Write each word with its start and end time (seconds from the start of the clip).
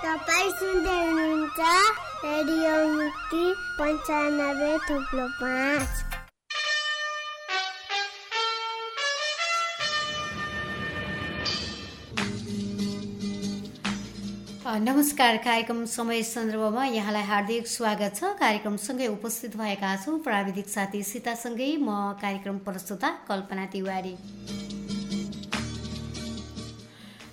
तपाईँ 0.00 0.50
सुन्दै 0.58 0.92
हुनुहुन्छ 0.98 1.60
रेडियो 2.24 2.76
मुक्ति 2.92 3.42
पन्चानब्बे 3.78 4.70
थुप्रो 4.86 5.26
पाँच 5.40 5.90
नमस्कार 14.80 15.36
कार्यक्रम 15.44 15.84
समय 15.92 16.22
सन्दर्भमा 16.22 16.84
यहाँलाई 16.86 17.22
हार्दिक 17.24 17.66
स्वागत 17.68 18.16
छ। 18.16 18.32
कार्यक्रमसँगै 18.40 19.06
उपस्थित 19.08 19.56
भएका 19.56 19.94
छौँ। 20.04 20.18
प्राविधिक 20.24 20.68
साथी 20.68 21.02
सीतासँगै 21.02 21.70
म 21.76 22.00
कार्यक्रम 22.22 22.58
प्रस्तुता 22.64 23.10
कल्पना 23.28 23.66
तिवारी। 23.72 24.16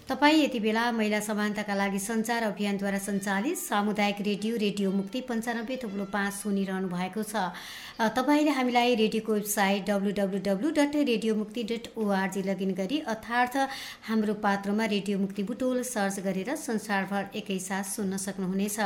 तपाईँ 0.09 0.43
यति 0.43 0.59
बेला 0.59 0.91
महिला 0.91 1.19
समानताका 1.19 1.75
लागि 1.75 1.99
सञ्चार 1.99 2.43
अभियानद्वारा 2.43 2.97
सञ्चालित 2.97 3.57
सामुदायिक 3.59 4.21
रेडियो 4.27 4.55
रेडियो 4.55 4.91
मुक्ति 4.91 5.21
पन्चानब्बे 5.27 5.75
थुप्लो 5.83 6.05
पाँच 6.13 6.33
सुनिरहनु 6.33 6.87
भएको 6.87 7.23
छ। 7.23 7.51
तपाईँले 8.15 8.51
हामीलाई 8.55 8.95
रेडियोको 9.03 9.33
website 9.33 9.85
W 9.89 10.11
W 10.19 10.39
W 10.47 10.71
dot 10.79 10.95
radio 11.11 11.35
Mukti 11.35 11.63
dot 11.71 11.91
O R G 11.99 12.43
login 12.47 12.71
गरी 12.79 12.99
अर्थात् 13.05 13.57
हाम्रो 14.07 14.33
पात्रमा 14.47 14.85
रेडियो 14.95 15.19
मुक्ति 15.19 15.43
बुटोल 15.43 15.83
सर्च 15.83 16.19
गरेर 16.23 16.55
संसारभर 16.55 17.29
एकैसाथ 17.35 17.83
सुन्न 17.91 18.17
सक्नुहुनेछ। 18.17 18.79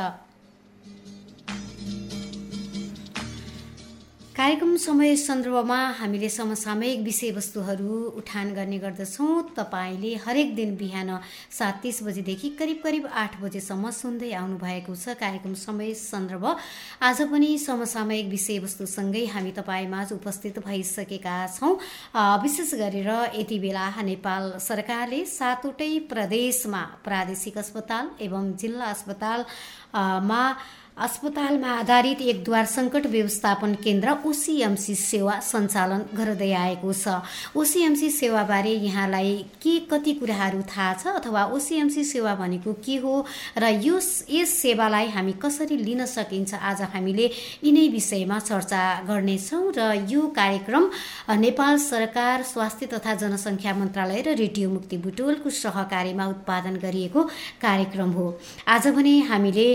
कार्यक्रम 4.42 4.76
समय 4.76 5.14
सन्दर्भमा 5.16 5.76
हामीले 5.98 6.28
समसामयिक 6.28 7.00
विषयवस्तुहरू 7.00 7.98
उठान 8.18 8.52
गर्ने 8.54 8.78
गर्दछौँ। 8.78 9.54
तपाईँले 9.56 10.14
हरेक 10.24 10.54
दिन 10.54 10.74
बिहान 10.76 11.10
सात 11.58 11.78
तिस 11.82 12.02
बजीदेखि 12.02 12.48
करिब 12.58 12.80
करिब 12.84 13.06
आठ 13.06 13.38
बजेसम्म 13.42 13.90
सुन्दै 13.92 14.32
आउनु 14.32 14.58
भएको 14.58 14.94
छ 14.96 15.14
कार्यक्रम 15.22 15.54
समय 15.54 15.94
सन्दर्भ। 15.94 16.46
आज 17.00 17.22
पनि 17.30 17.50
समसामयिक 17.58 18.26
विषयवस्तुसँगै 18.34 19.24
हामी 19.30 19.52
तपाईँमाझ 19.54 20.10
उपस्थित 20.12 20.58
भइसकेका 20.66 21.38
छौँ। 21.54 21.78
विशेष 22.42 22.74
गरेर 22.82 23.10
यति 23.38 23.58
बेला 23.62 23.86
नेपाल 24.02 24.52
सरकारले 24.58 25.24
सातवटै 25.30 25.92
प्रदेशमा 26.10 26.82
प्रादेशिक 27.06 27.58
अस्पताल 27.58 28.10
एवं 28.20 28.52
जिल्ला 28.58 28.90
अस्पतालमा 28.90 30.44
अस्पतालमा 31.02 31.70
आधारित 31.74 32.20
एकद्वार 32.22 32.66
सङ्कट 32.66 33.06
व्यवस्थापन 33.12 33.74
केन्द्र 33.84 34.10
ओसिएमसी 34.26 34.94
सेवा 34.94 35.38
सञ्चालन 35.42 36.02
गर्दै 36.14 36.50
आएको 36.54 36.92
छ। 36.94 37.14
ओसिएमसी 37.58 38.10
सेवाबारे 38.12 38.74
यहाँलाई 38.84 39.32
के 39.62 39.72
कति 39.90 40.12
कुराहरू 40.14 40.60
थाहा 40.70 40.92
छ 40.94 41.06
अथवा 41.18 41.44
ओसिएमसी 41.56 42.04
सेवा 42.04 42.34
भनेको 42.34 42.72
के 42.86 42.96
हो 43.02 43.14
र 43.58 43.70
यो 43.82 43.96
यस 44.30 44.50
सेवालाई 44.62 45.08
हामी 45.10 45.32
कसरी 45.42 45.76
लिन 45.82 46.04
सकिन्छ 46.06 46.54
आज 46.54 46.82
हामीले 46.94 47.26
यिनै 47.64 47.86
विषयमा 47.96 48.38
चर्चा 48.40 48.82
गर्नेछौँ 49.10 49.72
र 49.78 50.06
यो 50.06 50.22
कार्यक्रम 50.38 50.88
नेपाल 51.42 51.78
सरकार 51.82 52.42
स्वास्थ्य 52.52 52.86
तथा 52.94 53.14
जनसङ्ख्या 53.24 53.74
मन्त्रालय 53.74 54.22
र 54.22 54.36
रेडियो 54.38 54.70
मुक्ति 54.70 54.96
बुटोलको 55.02 55.50
सहकारीमा 55.58 56.26
उत्पादन 56.28 56.78
गरिएको 56.78 57.22
कार्यक्रम 57.58 58.10
हो। 58.12 58.26
आज 58.68 58.88
भने 58.94 59.18
हामीले 59.26 59.68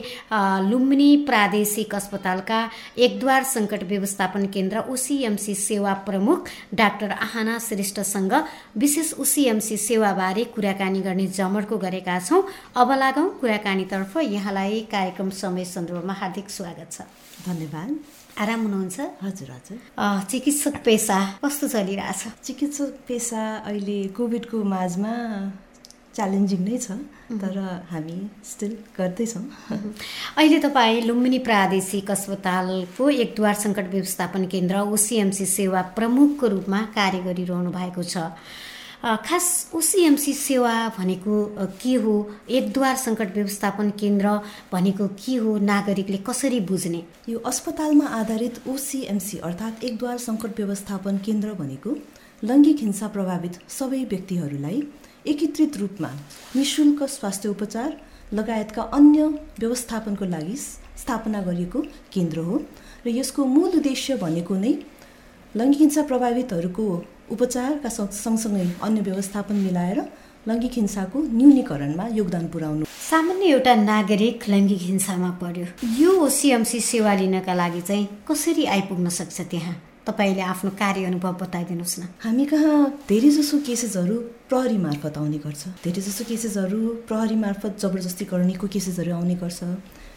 लुम्बिनी 0.72 1.16
प्रादेशिक 1.26 1.96
अस्पतालका 1.96 2.60
एकद्वार 2.98 3.44
सङ्कट 3.44 3.84
व्यवस्थापन 3.84 4.46
केन्द्र 4.48 4.84
ओसिएमसी 4.90 5.56
सेवा 5.56 5.94
प्रमुख 6.08 6.48
डाक्टर 6.74 7.12
आहाना 7.12 7.58
श्रेष्ठसँग 7.60 8.34
विशेष 8.78 9.14
ओसिएमसी 9.14 9.78
सेवाबारे 9.78 10.44
कुराकानी 10.56 11.02
गर्ने 11.02 11.28
जमर्को 11.28 11.78
गरेका 11.78 12.20
छौँ। 12.20 12.44
अब 12.76 12.92
लागौँ 12.92 13.30
कुराकानीतर्फ। 13.40 14.18
यहाँलाई 14.18 14.82
कार्यक्रम 14.92 15.30
समय 15.30 15.66
सन्दर्भमा 15.66 16.14
हार्दिक 16.14 16.50
स्वागत 16.50 16.92
छ। 16.92 17.02
धन्यवाद। 17.48 18.00
आराम 18.38 18.62
हुनुहुन्छ? 18.62 19.00
हजुर 19.24 19.50
हजुर। 19.52 20.26
चिकित्सक 20.30 20.76
पेसा 20.86 21.18
कस्तो 21.46 21.68
चलिरहेछ? 21.68 22.22
चिकित्सक 22.44 22.98
पेसा 23.08 23.42
अहिले 23.66 24.04
कोभिडको 24.18 24.64
माझमा 24.64 25.14
च्यालेन्जिङ 26.18 26.62
नै 26.68 26.78
छ 26.82 26.98
तर 27.42 27.58
हामी 27.94 28.18
स्टिल 28.52 28.72
गर्दैछौँ। 28.98 29.44
अहिले 30.38 30.60
तपाईँ 30.60 31.02
लुम्बिनी 31.08 31.40
प्रादेशिक 31.50 32.12
अस्पतालको 32.12 33.10
एकद्वार 33.24 33.56
सङ्कट 33.66 33.92
व्यवस्थापन 33.96 34.46
केन्द्र 34.54 34.76
ओसिएमसी 34.96 35.46
सेवा 35.58 35.82
प्रमुखको 35.98 36.48
रूपमा 36.56 36.82
कार्य 36.98 37.22
गरिरहनु 37.28 37.72
भएको 37.78 38.04
छ। 38.04 38.18
खास 39.28 39.48
ओसिएमसी 39.78 40.34
सेवा 40.34 40.74
भनेको 40.98 41.36
के 41.82 41.94
हो? 42.04 42.16
एकद्वार 42.50 42.96
सङ्कट 42.98 43.30
व्यवस्थापन 43.36 43.90
केन्द्र 44.02 44.28
भनेको 44.74 45.08
के 45.22 45.36
हो? 45.38 45.58
नागरिकले 45.70 46.18
कसरी 46.28 46.60
बुझ्ने? 46.66 47.02
यो 47.30 47.38
अस्पतालमा 47.46 48.06
आधारित 48.20 48.56
ओसिएमसी 48.68 49.38
अर्थात् 49.48 49.84
एकद्वार 49.84 50.18
सङ्कट 50.28 50.60
व्यवस्थापन 50.60 51.18
केन्द्र 51.26 51.54
भनेको 51.62 51.92
लैङ्गिक 52.44 52.80
हिंसा 52.80 53.08
प्रभावित 53.14 53.60
सबै 53.70 54.04
व्यक्तिहरूलाई 54.14 54.82
एकीकृत 55.32 55.78
रूपमा 55.78 56.10
निशुल्क 56.56 57.04
स्वास्थ्य 57.18 57.50
उपचार 57.50 57.90
लगायतका 58.34 58.82
अन्य 58.98 59.26
व्यवस्थापनको 59.60 60.26
लागि 60.26 60.56
स्थापना 61.02 61.42
गरिएको 61.42 61.80
केन्द्र 62.14 62.40
हो 62.48 62.62
र 63.06 63.10
यसको 63.20 63.46
मूल 63.56 63.72
उद्देश्य 63.80 64.16
भनेको 64.24 64.56
नै 64.64 64.74
लैङ्गिक 65.58 65.82
हिंसा 65.82 66.02
प्रभावितहरूको 66.12 66.86
उपचारका 67.32 67.90
सँगसँगै 67.90 68.68
अन्य 68.88 69.02
व्यवस्थापन 69.02 69.56
मिलाएर 69.68 70.00
लैङ्गिक 70.48 70.74
हिंसाको 70.74 71.20
न्यूनीकरणमा 71.38 72.06
योगदान 72.20 72.46
पुर्याउनु। 72.48 72.86
सामान्य 73.10 73.46
एउटा 73.56 73.74
नागरिक 73.76 74.48
लैङ्गिक 74.50 74.82
हिंसामा 74.90 75.30
पर्यो। 75.42 75.66
यो 76.02 76.12
ओसिएमसी 76.26 76.80
सेवा 76.92 77.14
लिनका 77.22 77.54
लागि 77.54 77.82
चाहिँ 77.82 78.08
कसरी 78.28 78.66
आइपुग्न 78.76 79.10
सक्छ 79.20 79.42
त्यहाँ? 79.52 79.76
तपाईँले 80.08 80.42
आफ्नो 80.42 80.72
कार्य 80.80 81.06
अनुभव 81.12 81.34
बताइदिनुहोस् 81.44 82.00
न। 82.00 82.04
हामी 82.24 82.46
कहाँ 82.48 83.04
धेरै 83.10 83.30
जसो 83.38 83.58
केसेसहरू 83.68 84.16
प्रहरी 84.50 84.78
मार्फत 84.88 85.18
आउने 85.20 85.40
गर्छ। 85.46 85.64
धेरै 85.84 86.02
जसो 86.02 86.24
केसेसहरू 86.32 86.80
प्रहरी 87.08 87.36
मार्फत 87.36 87.74
जबरजस्ती 87.84 88.26
गर्नेको 88.32 88.68
केसेसहरू 88.72 89.12
आउने 89.20 89.36
गर्छ। 89.44 89.60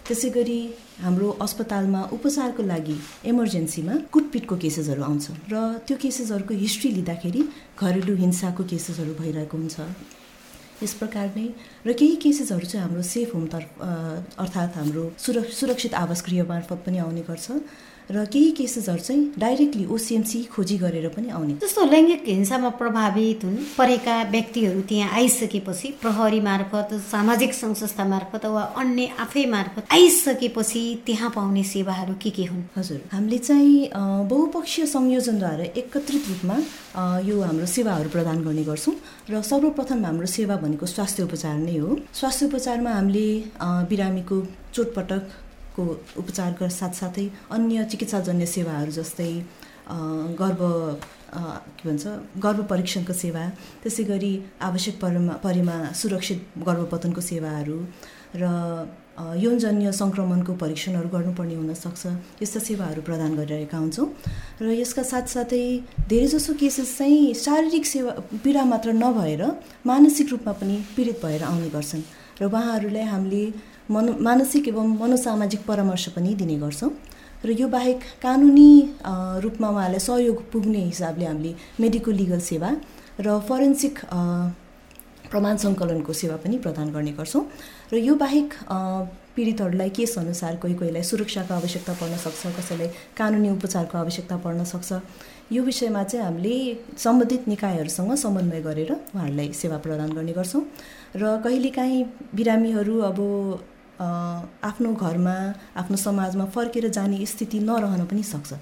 त्यसै 0.06 0.30
गरी 0.36 0.60
हाम्रो 1.02 1.28
अस्पतालमा 1.42 2.00
उपचारको 2.14 2.62
लागि 2.62 2.96
इमर्जेन्सीमा 3.30 3.94
कुटपिटको 4.14 4.54
केसेसहरू 4.62 5.02
आउँछ 5.02 5.26
र 5.52 5.54
त्यो 5.86 5.96
केसेसहरूको 6.02 6.54
हिस्ट्री 6.54 6.90
लिँदाखेरि 6.98 7.42
घरेलु 7.78 8.14
हिंसाको 8.24 8.62
केसेसहरू 8.70 9.12
भइरहेको 9.20 9.56
हुन्छ। 9.58 9.76
यस 10.82 10.92
प्रकार 10.96 11.26
नै 11.36 11.46
र 11.86 11.92
केही 11.92 12.16
केसेसहरू 12.24 12.66
चाहिँ 12.66 12.82
हाम्रो 12.86 13.02
सेफ 13.04 13.34
होम 13.34 13.46
तर्फ 13.52 13.68
अर्थात् 14.42 14.76
हाम्रो 14.78 15.02
सुरक्षित 15.18 15.94
आवास 15.94 16.20
गृह 16.26 16.42
मार्फत 16.48 16.78
पनि 16.86 16.98
आउने 17.04 17.22
गर्छ। 17.28 17.46
र 18.10 18.24
केही 18.32 18.50
केसेसहरू 18.58 19.02
चाहिँ 19.02 19.22
डाइरेक्टली 19.38 19.84
ओसिएमसी 19.94 20.42
खोजी 20.52 20.76
गरेर 20.78 21.08
पनि 21.14 21.28
आउने। 21.30 21.54
जस्तो 21.62 21.84
लैङ्गिक 21.90 22.22
हिंसामा 22.26 22.68
प्रभावित 22.80 23.44
हुन् 23.44 23.56
परेका 23.78 24.14
व्यक्तिहरू 24.30 24.80
त्यहाँ 24.90 25.10
आइसकेपछि 25.18 25.88
प्रहरी 26.02 26.40
मार्फत 26.40 26.94
सामाजिक 27.10 27.54
सङ्घ 27.54 27.74
संस्था 27.76 28.04
मार्फत 28.04 28.44
वा 28.54 28.62
अन्य 28.82 29.06
आफै 29.24 29.44
मार्फत 29.54 29.92
आइसकेपछि 29.92 30.82
त्यहाँ 31.06 31.30
पाउने 31.36 31.62
सेवाहरू 31.64 32.14
के 32.22 32.30
के 32.30 32.44
हुन्? 32.50 32.62
हजुर 32.76 33.00
हामीले 33.12 33.38
चाहिँ 33.38 33.90
बहुपक्षीय 34.32 34.86
संयोजनद्वारा 34.86 35.64
एकत्रित 35.80 36.24
रूपमा 36.28 36.56
यो 37.28 37.40
हाम्रो 37.40 37.66
सेवाहरू 37.76 38.08
प्रदान 38.10 38.42
गर्ने 38.44 38.64
गर्छौँ 38.64 38.94
र 39.30 39.42
सर्वप्रथम 39.50 40.04
हाम्रो 40.04 40.26
सेवा 40.26 40.56
भनेको 40.64 40.86
स्वास्थ्य 40.86 41.22
उपचार 41.22 41.56
नै 41.58 41.76
हो। 41.78 41.98
स्वास्थ्य 42.14 42.46
उपचारमा 42.46 42.90
हामीले 42.90 43.28
बिरामीको 43.90 44.36
चोटपटक 44.74 45.22
को 45.80 45.88
उपचारका 46.22 46.68
साथसाथै 46.80 47.26
अन्य 47.56 47.84
चिकित्साजन्य 47.90 48.46
सेवाहरू 48.54 48.92
जस्तै 49.00 49.32
गर्भ 50.40 50.62
के 51.76 51.88
भन्छ 51.88 52.06
गर्भ 52.44 52.60
परीक्षणको 52.70 53.12
सेवा 53.24 53.42
त्यसै 53.82 54.04
गरी 54.12 54.32
आवश्यक 54.68 54.96
परेमा 55.02 55.34
परेमा 55.44 55.76
सुरक्षित 56.00 56.40
गर्भपतनको 56.68 57.20
सेवाहरू 57.32 57.78
र 58.40 58.42
यौनजन्य 59.44 59.92
सङ्क्रमणको 59.92 60.52
परीक्षणहरू 60.60 61.08
गर्नुपर्ने 61.14 61.54
हुनसक्छ। 61.54 62.02
यस्ता 62.42 62.60
सेवाहरू 62.68 63.00
प्रदान 63.08 63.34
गरिरहेका 63.40 63.78
हुन्छौँ। 63.78 64.06
र 64.60 64.66
यसका 64.80 65.02
साथसाथै 65.12 65.64
धेरैजसो 66.12 66.52
केसेस 66.62 66.96
चाहिँ 66.98 67.34
शारीरिक 67.44 67.84
सेवा 67.86 68.12
पीडा 68.44 68.64
मात्र 68.72 68.88
नभएर 69.02 69.42
मानसिक 69.90 70.26
रूपमा 70.32 70.52
पनि 70.60 70.76
पीडित 70.96 71.18
भएर 71.24 71.42
आउने 71.50 71.68
गर्छन्। 71.76 72.02
र 72.40 72.42
उहाँहरूलाई 72.48 73.06
हामीले 73.12 73.44
मनो 73.90 74.12
मानसिक 74.22 74.68
एवं 74.68 74.86
मनोसामाजिक 74.98 75.60
परामर्श 75.66 76.08
पनि 76.14 76.34
दिने 76.38 76.56
गर्छौँ। 76.62 76.90
र 77.42 77.50
यो 77.50 77.66
बाहेक 77.68 78.00
कानुनी 78.22 78.70
रूपमा 79.42 79.68
उहाँलाई 79.68 79.98
सहयोग 79.98 80.38
पुग्ने 80.52 80.80
हिसाबले 80.94 81.24
हामीले 81.26 81.54
मेडिकल 81.80 82.12
लिगल 82.14 82.38
सेवा 82.38 82.70
र 83.18 83.38
फरेन्सिक 83.48 83.98
प्रमाण 85.30 85.56
सङ्कलनको 85.56 86.12
सेवा 86.12 86.36
पनि 86.38 86.58
प्रदान 86.58 86.90
गर्ने 86.94 87.12
गर्छौँ। 87.18 87.42
र 87.92 87.96
यो 87.98 88.14
बाहेक 88.14 88.54
पीडितहरूलाई 89.34 89.90
केस 89.90 90.18
अनुसार 90.18 90.56
कोही 90.62 90.74
कोहीलाई 90.74 91.02
सुरक्षाको 91.02 91.54
आवश्यकता 91.54 91.92
पर्न 91.98 92.16
सक्छ 92.18 92.46
कसैलाई 92.58 92.88
कानुनी 93.18 93.50
उपचारको 93.50 93.98
आवश्यकता 93.98 94.36
पर्न 94.44 94.64
सक्छ। 94.64 94.90
यो 95.50 95.62
विषयमा 95.62 96.02
चाहिँ 96.04 96.24
हामीले 96.24 96.54
सम्बन्धित 96.94 97.48
निकायहरूसँग 97.48 98.14
समन्वय 98.14 98.60
गरेर 98.62 98.92
उहाँहरूलाई 98.92 99.52
सेवा 99.54 99.78
प्रदान 99.82 100.12
गर्ने 100.14 100.32
गर्छौँ। 100.32 100.62
र 101.16 101.40
कहिलेकाहीँ 101.42 102.04
बिरामीहरू 102.34 102.98
अब 103.10 103.18
आफ्नो 104.00 104.92
घरमा 104.94 105.36
आफ्नो 105.76 105.96
समाजमा 105.96 106.44
फर्केर 106.54 106.88
जाने 106.88 107.24
स्थिति 107.26 107.58
नरहन 107.60 108.04
पनि 108.06 108.22
सक्छ। 108.22 108.52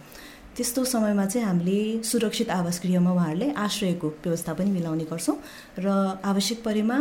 त्यस्तो 0.57 0.85
समयमा 0.85 1.25
चाहिँ 1.27 1.47
हामीले 1.47 2.03
सुरक्षित 2.03 2.51
आवास 2.51 2.81
गृहमा 2.85 3.11
उहाँहरूलाई 3.13 3.51
आश्रयको 3.65 4.09
व्यवस्था 4.25 4.53
पनि 4.59 4.71
मिलाउने 4.71 5.05
गर्छौँ 5.05 5.37
र 5.79 5.89
आवश्यक 6.25 6.63
परेमा 6.65 6.99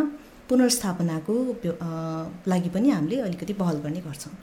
पुनर्स्थापनाको 0.50 1.36
लागि 2.48 2.70
पनि 2.70 2.90
हामीले 2.90 3.18
अलिकति 3.22 3.54
पहल 3.54 3.78
गर्ने 3.84 4.02
गर्छौँ। 4.02 4.34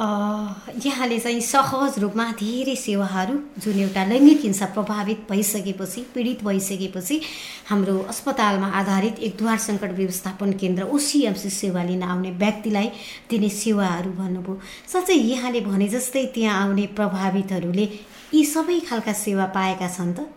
यहाँले 0.00 1.18
चाहिँ 1.18 1.40
सहज 1.40 1.98
रूपमा 1.98 2.24
धेरै 2.38 2.74
सेवाहरू 2.76 3.34
जुन 3.58 3.78
एउटा 3.80 4.04
लैङ्गिक 4.04 4.40
हिंसा 4.40 4.66
प्रभावित 4.74 5.26
भइसकेपछि 5.30 6.00
पीडित 6.14 6.44
भइसकेपछि 6.44 7.20
हाम्रो 7.68 7.98
अस्पतालमा 8.08 8.66
आधारित 8.80 9.18
एक 9.18 9.36
द्वार 9.38 9.58
सङ्कट 9.58 9.92
व्यवस्थापन 9.98 10.52
केन्द्र 10.52 10.84
ओसिएमसी 10.94 11.50
सेवा 11.50 11.82
लिन 11.82 12.02
आउने 12.04 12.30
व्यक्तिलाई 12.30 12.90
दिने 13.30 13.48
सेवाहरू 13.58 14.10
भन्नुभयो। 14.22 14.60
साँच्चै 14.92 15.14
यहाँले 15.14 15.60
भने 15.66 15.88
जस्तै 15.88 16.24
त्यहाँ 16.34 16.62
आउने 16.62 16.86
प्रभावितहरूले 16.94 17.88
यी 18.34 18.44
सबै 18.46 18.80
खालका 18.88 19.12
सेवा 19.26 19.46
पाएका 19.50 19.88
छन् 19.88 20.14
त? 20.14 20.30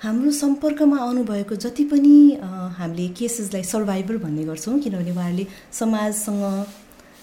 हाम्रो 0.00 0.30
सम्पर्कमा 0.34 0.96
आउनुभएको 0.98 1.54
जति 1.54 1.84
पनि 1.84 2.14
हामीले 2.78 3.08
केसेसलाई 3.18 3.62
सर्भाइभर 3.64 4.16
भन्ने 4.24 4.44
गर्छौँ 4.44 4.78
किनभने 4.80 5.10
उहाँहरूले 5.10 5.46
समाजसँग 5.72 6.42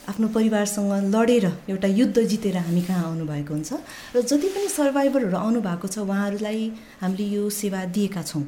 आफ्नो 0.10 0.28
परिवारसँग 0.34 0.92
लडेर 1.16 1.46
एउटा 1.70 1.88
युद्ध 1.88 2.18
जितेर 2.20 2.58
हामी 2.58 2.82
कहाँ 2.82 3.04
आउनुभएको 3.06 3.54
हुन्छ। 3.54 3.74
र 4.16 4.22
जति 4.22 4.48
पनि 4.50 4.68
सर्भाइभरहरू 4.70 5.38
आउनु 5.38 5.62
भएको 5.62 5.88
छ 5.88 5.98
उहाँहरूलाई 6.02 6.62
हामीले 7.02 7.26
यो 7.30 7.50
सेवा 7.50 7.86
दिएका 7.94 8.22
छौँ। 8.24 8.44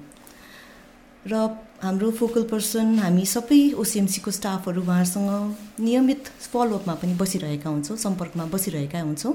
र 1.28 1.34
हाम्रो 1.82 2.10
फोकल 2.12 2.44
पर्सन 2.50 2.98
हामी 3.00 3.26
सबै 3.26 3.62
ओसिएमसीको 3.78 4.32
स्टाफहरू 4.32 4.82
उहाँहरूसँग 4.82 5.82
नियमित 5.86 6.24
फलोअपमा 6.50 6.94
पनि 7.02 7.14
बसिरहेका 7.22 7.70
हुन्छौँ 7.70 7.98
सम्पर्कमा 7.98 8.46
बसिरहेका 8.54 9.00
हुन्छौँ। 9.02 9.34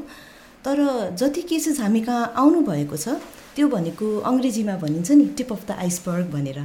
तर 0.64 1.14
जति 1.14 1.42
केसेस 1.46 1.80
हामी 1.80 2.00
कहाँ 2.02 2.32
आउनुभएको 2.36 2.96
छ 2.96 3.22
त्यो 3.54 3.68
भनेको 3.68 4.06
अङ्ग्रेजीमा 4.26 4.76
भनिन्छ 4.82 5.10
नि 5.10 5.24
टिप 5.38 5.52
अफ 5.52 5.62
द 5.68 5.78
आइसबर्ग 5.78 6.26
भनेर। 6.32 6.58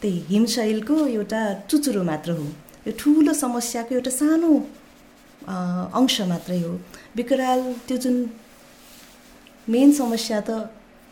त्यही 0.00 0.18
हिमशैलको 0.28 0.96
एउटा 1.06 1.40
चुचुरो 1.68 2.02
मात्र 2.04 2.30
हो। 2.32 2.46
यो 2.86 2.92
ठुलो 2.98 3.32
समस्याको 3.32 3.94
एउटा 3.94 4.10
सानो 4.10 4.50
अंश 5.48 6.20
मात्रै 6.30 6.60
हो। 6.60 6.72
विकराल 7.16 7.60
त्यो 7.88 7.96
जुन 8.04 8.16
मेन 9.68 9.92
समस्या 9.92 10.40
त 10.40 10.50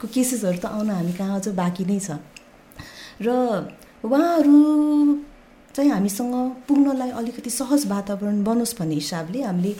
को 0.01 0.07
केसेसहरू 0.15 0.59
त 0.59 0.67
आउन 0.67 0.91
हामी 0.91 1.13
कहाँ 1.19 1.41
अझ 1.41 1.49
बाँकी 1.61 1.85
नै 1.91 1.99
छ। 1.99 2.19
र 3.23 3.29
उहाँहरू 4.05 4.57
चाहिँ 5.75 5.91
हामीसँग 5.91 6.35
पुग्नलाई 6.69 7.11
अलिकति 7.21 7.51
सहज 7.51 7.87
वातावरण 7.89 8.43
बनोस् 8.45 8.77
भन्ने 8.79 8.95
हिसाबले 8.95 9.43
हामीले 9.43 9.73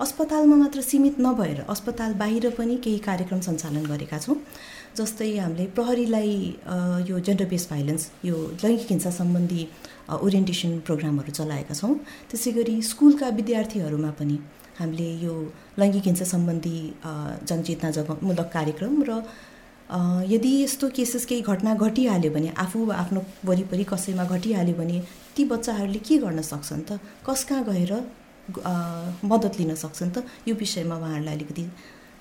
अस्पतालमा 0.00 0.56
मात्र 0.56 0.80
सीमित 0.80 1.16
नभएर 1.20 1.60
अस्पताल 1.68 2.12
बाहिर 2.20 2.50
पनि 2.58 2.76
केही 2.84 2.98
कार्यक्रम 3.08 3.40
सञ्चालन 3.46 3.84
गरेका 3.86 4.18
छौँ 4.18 4.36
जस्तै 4.96 5.36
हामीले 5.38 5.66
प्रहरीलाई 5.76 6.32
यो 7.08 7.18
जेन्डर 7.26 7.46
बेस 7.52 7.66
भाइलेन्स 7.70 8.02
यो 8.24 8.36
लैङ्गिक 8.62 8.86
हिंसा 8.90 9.10
सम्बन्धी 9.10 9.62
ओरिएन्टेसन 10.18 10.78
प्रोग्रामहरू 10.86 11.32
चलाएका 11.32 11.74
छौँ। 11.74 11.94
त्यसै 12.30 12.50
गरी 12.58 12.74
स्कुलका 12.90 13.28
विद्यार्थीहरूमा 13.38 14.10
पनि 14.18 14.38
हामीले 14.78 15.08
यो 15.24 15.34
लैङ्गिक 15.78 16.04
हिंसा 16.06 16.24
सम्बन्धी 16.24 16.78
जनचेतना 17.48 17.90
जगमूलक 17.98 18.48
कार्यक्रम 18.52 19.02
र 19.08 19.22
यदि 20.30 20.50
यस्तो 20.62 20.88
केसेस 20.96 21.24
केही 21.26 21.42
घटना 21.42 21.74
घटिहाल्यो 21.74 22.30
भने 22.32 22.48
आफू 22.64 22.84
वा 22.86 22.94
आफ्नो 23.02 23.20
वरिपरि 23.44 23.84
कसैमा 23.92 24.24
घटिहाल्यो 24.24 24.74
भने 24.80 24.98
ती 25.36 25.44
बच्चाहरूले 25.52 25.98
के 26.08 26.18
गर्न 26.24 26.42
सक्छन् 26.42 26.82
त? 26.88 26.98
कस 27.26 27.44
कहाँ 27.48 27.64
गएर 27.68 27.92
मद्दत 29.30 29.58
लिन 29.60 29.74
सक्छन् 29.74 30.10
त? 30.14 30.24
यो 30.48 30.54
विषयमा 30.54 30.96
उहाँहरूलाई 30.96 31.34
अलिकति 31.34 31.64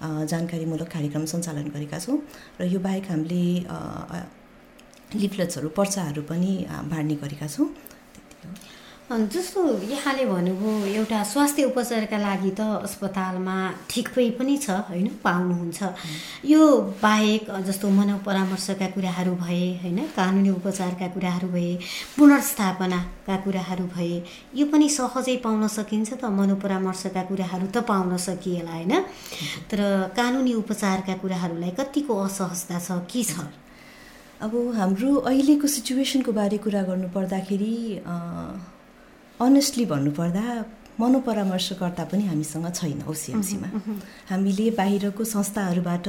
जानकारीमूलक 0.02 0.90
कार्यक्रम 0.90 1.26
सञ्चालन 1.26 1.68
गरेका 1.76 2.00
छौँ। 2.00 2.18
र 2.60 2.66
यो 2.74 2.80
बाहेक 2.80 3.06
हामीले 3.12 3.44
लिफलेट्सहरू 5.16 5.70
पर्चाहरू 5.78 6.22
पनि 6.22 6.52
बाँड्ने 6.92 7.16
गरेका 7.22 7.48
छौँ। 7.48 7.70
जस्तो 9.10 9.62
यहाँले 9.90 10.26
भन्नुभयो 10.26 11.02
एउटा 11.02 11.24
स्वास्थ्य 11.26 11.64
उपचारका 11.66 12.18
लागि 12.18 12.52
त 12.54 12.62
अस्पतालमा 12.86 13.56
ठिकै 13.90 14.30
पनि 14.38 14.58
छ 14.62 14.70
होइन? 14.86 15.08
पाउनुहुन्छ। 15.26 15.80
यो 16.46 16.62
बाहेक 17.02 17.50
जस्तो 17.68 17.90
मनोपरामर्शका 17.90 18.22
परामर्शका 18.22 18.88
कुराहरू 18.94 19.34
भए 19.42 19.82
होइन? 19.82 20.00
कानुनी 20.14 20.50
उपचारका 20.50 21.08
कुराहरू 21.18 21.48
भए 21.50 21.74
पुनर्स्थापनाका 22.18 23.36
कुराहरू 23.46 23.86
भए 23.98 24.14
यो 24.56 24.66
पनि 24.70 24.90
सहजै 24.94 25.36
पाउन 25.42 25.68
सकिन्छ 25.68 26.10
त? 26.14 26.30
मनोपरामर्शका 26.30 27.24
कुराहरू 27.30 27.66
त 27.66 27.78
पाउन 27.90 28.18
सकिएला 28.30 28.72
होइन? 28.78 28.94
तर 29.72 29.80
कानुनी 30.14 30.54
उपचारका 30.54 31.14
कुराहरूलाई 31.18 31.72
कतिको 31.82 32.14
असहजता 32.30 32.78
छ 32.78 33.02
के 33.10 33.24
छ? 33.26 33.50
अब 34.40 34.54
हाम्रो 34.76 35.16
अहिलेको 35.30 35.68
सिचुएसनको 35.68 36.32
बारे 36.32 36.58
कुरा 36.64 36.82
गर्नुपर्दाखेरि 36.90 37.76
अनेस्टली 39.40 39.86
भन्नुपर्दा 39.86 40.46
मनोपरामर्शकर्ता 41.00 42.04
पनि 42.12 42.24
हामीसँग 42.32 42.68
छैन 42.80 43.02
ओसिएमसीमा 43.12 43.70
हामीले 44.32 44.70
बाहिरको 44.80 45.24
संस्थाहरूबाट 45.36 46.08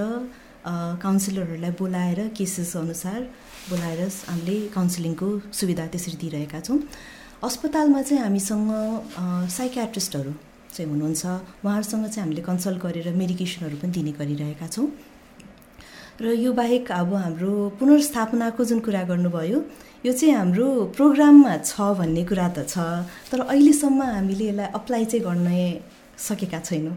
काउन्सिलरहरूलाई 1.02 1.72
बोलाएर 1.82 2.20
केसेस 2.38 2.76
अनुसार 2.76 3.20
बोलाएर 3.70 4.00
हामीले 4.30 4.56
काउन्सिलिङको 4.78 5.28
सुविधा 5.58 5.86
त्यसरी 5.90 6.16
दिइरहेका 6.22 6.60
छौँ। 6.66 6.78
अस्पतालमा 7.50 8.02
चाहिँ 8.02 8.22
हामीसँग 8.22 8.70
साइकेट्रिस्टहरू 9.58 10.32
चाहिँ 10.74 10.90
हुनुहुन्छ। 10.90 11.24
उहाँहरूसँग 11.66 12.06
चाहिँ 12.06 12.22
हामीले 12.24 12.42
कन्सल्ट 12.50 12.78
गरेर 12.86 13.08
मेडिकेसनहरू 13.22 13.76
पनि 13.82 13.92
दिने 13.98 14.12
गरिरहेका 14.20 14.66
छौँ। 14.74 14.86
र 16.22 16.32
यो 16.36 16.52
बाहेक 16.52 16.90
अब 16.92 17.12
हाम्रो 17.14 17.52
पुनर्स्थापनाको 17.78 18.64
जुन 18.64 18.80
कुरा 18.86 19.02
गर्नुभयो 19.10 19.58
यो 20.06 20.12
चाहिँ 20.12 20.34
हाम्रो 20.34 20.66
प्रोग्राममा 20.96 21.56
छ 21.60 21.86
भन्ने 21.98 22.24
कुरा 22.24 22.48
त 22.56 22.64
छ 22.68 22.84
तर 23.30 23.40
अहिलेसम्म 23.44 24.02
हामीले 24.10 24.48
यसलाई 24.48 24.66
अप्लाई 24.74 25.04
चाहिँ 25.06 25.24
गर्ने 25.24 25.64
सकेका 26.20 26.58
छैनौँ। 26.68 26.96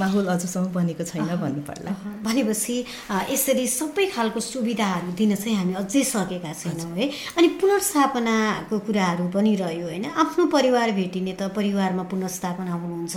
माहौल 0.00 0.26
अझसम्म 0.34 0.66
बनेको 0.72 1.04
छैन 1.04 1.28
भन्नुपर्ला 1.42 1.92
भनेपछि 2.26 2.76
यसरी 3.32 3.66
सबै 3.68 4.06
खालको 4.14 4.40
सुविधाहरू 4.40 5.12
दिन 5.20 5.34
चाहिँ 5.36 5.56
हामी 5.56 5.74
अझै 5.82 6.02
सकेका 6.12 6.52
छैनौँ 6.62 6.92
है। 6.96 7.06
अनि 7.36 7.48
पुनर्स्थापनाको 7.60 8.78
कुराहरू 8.86 9.24
पनि 9.36 9.54
रह्यो 9.62 9.86
होइन। 9.86 10.04
आफ्नो 10.22 10.46
परिवार 10.56 10.92
भेटिने 10.98 11.32
त 11.40 11.52
परिवारमा 11.56 12.02
पुनर्स्थापना 12.12 12.72
हुनुहुन्छ 12.72 13.16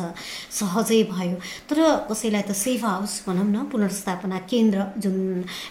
सहजै 0.59 1.01
भयो। 1.13 1.37
तर 1.69 1.79
कसैलाई 2.11 2.43
त 2.43 2.51
सेफ 2.63 2.83
हाउस 2.85 3.13
भनौँ 3.27 3.47
न 3.47 3.57
पुनर्स्थापना 3.71 4.37
केन्द्र 4.51 4.79
जुन 4.99 5.15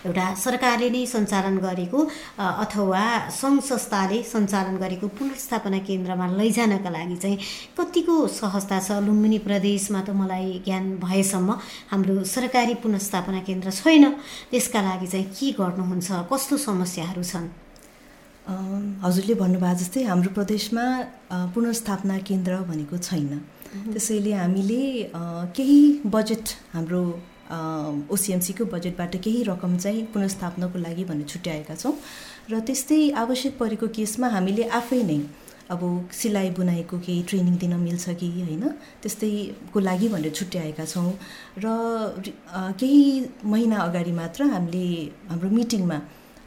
एउटा 0.07 0.27
सरकारले 0.45 0.89
नै 0.91 1.05
सञ्चालन 1.15 1.57
गरेको 1.67 1.99
अथवा 2.65 3.03
सङ्घ 3.41 3.61
संस्थाले 3.71 4.19
सञ्चालन 4.33 4.77
गरेको 4.83 5.07
पुनर्स्थापना 5.19 5.79
केन्द्रमा 5.89 6.27
लैजानका 6.41 6.91
लागि 6.97 7.17
चाहिँ 7.23 7.39
कतिको 7.79 8.15
सहजता 8.39 8.79
छ 8.87 8.89
लुम्बिनी 9.07 9.39
प्रदेशमा 9.59 10.01
त 10.07 10.11
मलाई 10.15 10.63
ज्ञान 10.65 10.85
भएसम्म 11.03 11.51
हाम्रो 11.91 12.15
सरकारी 12.23 12.75
पुनर्स्थापना 12.79 13.41
केन्द्र 13.43 13.71
छैन। 13.75 14.05
त्यसका 14.55 14.81
लागि 14.87 15.07
चाहिँ 15.11 15.27
के 15.35 15.51
गर्नुहुन्छ? 15.59 16.31
कस्तो 16.31 16.57
समस्याहरू 16.63 17.23
छन्? 17.27 17.47
हजुरले 19.03 19.35
भन्नुभएको 19.35 19.79
जस्तै 19.83 20.03
हाम्रो 20.07 20.31
प्रदेशमा 20.39 20.85
पुनर्स्थापना 21.55 22.19
केन्द्र 22.23 22.53
भनेको 22.71 22.97
छैन। 23.03 23.43
त्यसैले 23.93 24.33
हामीले 24.33 24.83
केही 25.59 25.81
बजेट 26.07 26.47
हाम्रो 26.75 27.03
ओसिएमसीको 28.15 28.65
बजेटबाट 28.71 29.13
केही 29.19 29.43
रकम 29.51 29.77
चाहिँ 29.83 30.03
पुनर्स्थापनाको 30.15 30.79
लागि 30.79 31.05
भनेर 31.11 31.27
छुट्याएका 31.27 31.75
छौँ। 31.75 31.95
र 32.47 32.63
त्यस्तै 32.63 33.01
आवश्यक 33.27 33.59
परेको 33.59 33.87
केसमा 33.91 34.29
हामीले 34.39 34.65
आफै 34.71 35.03
नै 35.03 35.21
अब 35.71 36.09
सिलाइ 36.13 36.51
बुनाइको 36.57 36.99
केही 36.99 37.23
ट्रेनिङ 37.29 37.57
दिन 37.59 37.75
मिल्छ 37.77 38.09
कि 38.21 38.29
होइन? 38.41 38.65
त्यस्तैको 39.03 39.81
लागि 39.81 40.09
भनेर 40.09 40.33
छुट्याएका 40.33 40.85
छौँ। 40.85 41.13
र 41.59 41.67
केही 42.81 43.03
महिना 43.45 43.77
अगाडि 43.79 44.13
मात्र 44.13 44.45
हामीले 44.55 44.87
हाम्रो 45.29 45.51
मिटिङमा 45.51 45.99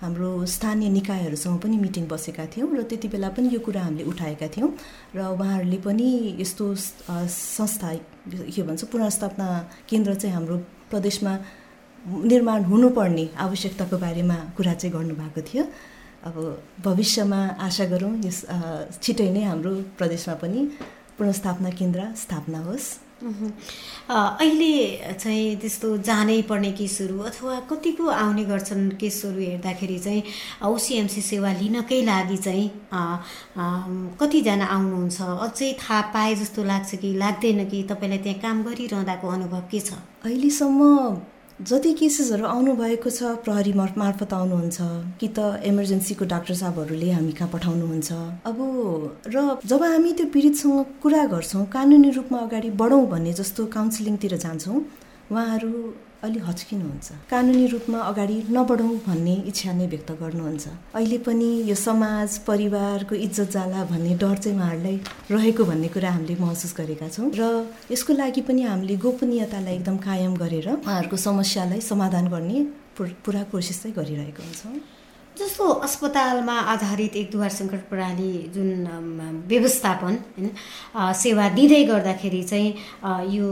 हाम्रो 0.02 0.30
स्थानीय 0.46 0.90
निकायहरूसँग 0.90 1.60
पनि 1.62 1.78
मिटिङ 1.78 2.08
बसेका 2.10 2.46
थियौँ 2.54 2.70
र 2.74 2.84
त्यति 2.90 3.08
बेला 3.14 3.30
पनि 3.38 3.50
यो 3.54 3.60
कुरा 3.62 3.82
हामीले 3.82 4.04
उठाएका 4.10 4.48
थियौँ। 4.58 4.70
र 5.16 5.20
उहाँहरूले 5.38 5.78
पनि 5.86 6.08
यस्तो 6.42 6.66
संस्था 7.30 7.94
के 8.50 8.62
भन्छ 8.66 8.84
पुनर्स्थापना 8.90 9.48
केन्द्र 9.90 10.16
चाहिँ 10.16 10.36
हाम्रो 10.36 10.58
प्रदेशमा 10.90 11.34
निर्माण 12.26 12.64
हुनुपर्ने 12.66 13.30
आवश्यकताको 13.38 13.98
बारेमा 13.98 14.38
कुरा 14.58 14.74
चाहिँ 14.74 14.94
गर्नुभएको 14.98 15.42
थियो। 15.46 15.64
अब 16.26 16.36
भविष्यमा 16.86 17.42
आशा 17.66 17.86
गरौँ 17.94 18.14
यस 18.26 18.40
छिटै 19.04 19.30
नै 19.34 19.44
हाम्रो 19.44 19.72
प्रदेशमा 19.98 20.36
पनि 20.42 20.60
पुनर्स्थापना 21.18 21.70
केन्द्र 21.80 22.02
स्थापना 22.24 22.60
होस्। 22.66 22.90
अहिले 24.10 24.74
चाहिँ 25.14 25.56
त्यस्तो 25.62 25.88
जानै 26.08 26.42
पर्ने 26.50 26.72
केसहरू 26.78 27.18
अथवा 27.30 27.60
कतिको 27.70 28.06
आउने 28.10 28.44
गर्छन् 28.46 28.90
केसहरू 29.02 29.40
हेर्दाखेरि 29.40 29.98
चाहिँ 30.06 30.24
ओसिएमसी 30.66 31.22
सेवा 31.22 31.52
लिनकै 31.62 32.02
लागि 32.06 32.38
चाहिँ 32.38 32.68
कतिजना 34.22 34.66
आउनुहुन्छ? 34.66 35.22
अझै 35.22 35.70
थाहा 35.82 36.02
पाए 36.14 36.34
जस्तो 36.36 36.64
लाग्छ 36.64 36.90
कि 37.02 37.14
लाग्दैन 37.14 37.60
कि? 37.70 37.84
तपाईँलाई 37.92 38.20
त्यहाँ 38.26 38.40
काम 38.42 38.64
गरिरहँदाको 38.64 39.28
अनुभव 39.28 39.62
के 39.72 39.80
छ? 39.80 39.94
अहिलेसम्म 40.26 40.82
जति 41.62 41.92
केसेसहरू 41.94 42.46
आउनुभएको 42.46 43.10
छ 43.10 43.24
प्रहरी 43.46 43.74
मार्फत 43.74 44.34
आउनुहुन्छ 44.34 44.78
कि 45.20 45.28
त 45.38 45.62
इमर्जेन्सीको 45.64 46.26
डाक्टर 46.26 46.54
साहबहरूले 46.58 47.10
हामी 47.12 47.32
कहाँ 47.38 47.50
पठाउनुहुन्छ। 47.54 48.10
अब 48.50 48.58
र 49.28 49.38
जब 49.66 49.84
हामी 49.84 50.14
त्यो 50.18 50.26
पीडितसँग 50.34 50.86
कुरा 51.02 51.24
गर्छौँ 51.34 51.66
कानुनी 51.70 52.10
रूपमा 52.18 52.40
अगाडि 52.48 52.70
बढौँ 52.82 53.06
भन्ने 53.14 53.34
जस्तो 53.40 53.66
काउन्सिलिङतिर 53.78 54.38
जान्छौँ 54.38 54.80
उहाँहरू 55.32 55.74
अलि 56.24 56.40
हच्किनुहुन्छ 56.48 57.08
कानुनी 57.30 57.66
रूपमा 57.68 58.00
अगाडि 58.10 58.38
नबढौँ 58.56 58.96
भन्ने 59.08 59.36
इच्छा 59.52 59.72
नै 59.74 59.88
व्यक्त 59.94 60.12
गर्नुहुन्छ। 60.22 60.66
अहिले 60.94 61.18
पनि 61.28 61.50
यो 61.70 61.76
समाज 61.76 62.38
परिवारको 62.50 63.16
इज्जत 63.26 63.50
जाला 63.52 63.84
भन्ने 63.92 64.14
डर 64.22 64.38
चाहिँ 64.38 64.58
उहाँहरूलाई 64.58 64.98
रहेको 65.32 65.64
भन्ने 65.66 65.88
कुरा 65.96 66.12
हामीले 66.12 66.36
महसुस 66.40 66.74
गरेका 66.78 67.08
छौँ। 67.10 67.32
र 67.34 67.42
यसको 67.92 68.14
लागि 68.14 68.42
पनि 68.46 68.62
हामीले 68.70 68.96
गोपनीयतालाई 69.02 69.76
एकदम 69.76 69.98
कायम 70.08 70.34
गरेर 70.38 70.70
उहाँहरूको 70.78 71.18
समस्यालाई 71.28 71.82
समाधान 71.82 72.28
गर्ने 72.30 72.66
पुरा 73.26 73.44
कोसिस 73.52 73.82
चाहिँ 73.84 73.96
गरिरहेको 73.98 74.44
हुन्छौँ। 74.44 75.01
जस्तो 75.42 75.66
अस्पतालमा 75.86 76.56
आधारित 76.74 77.16
एक 77.16 77.32
दुवार 77.32 77.50
सङ्कट 77.50 77.82
प्रणाली 77.90 78.32
जुन 78.56 78.68
व्यवस्थापन 79.50 80.14
होइन 80.38 80.50
सेवा 81.22 81.48
दिँदै 81.58 81.84
गर्दाखेरि 81.84 82.42
चाहिँ 82.44 82.70
यो 83.36 83.48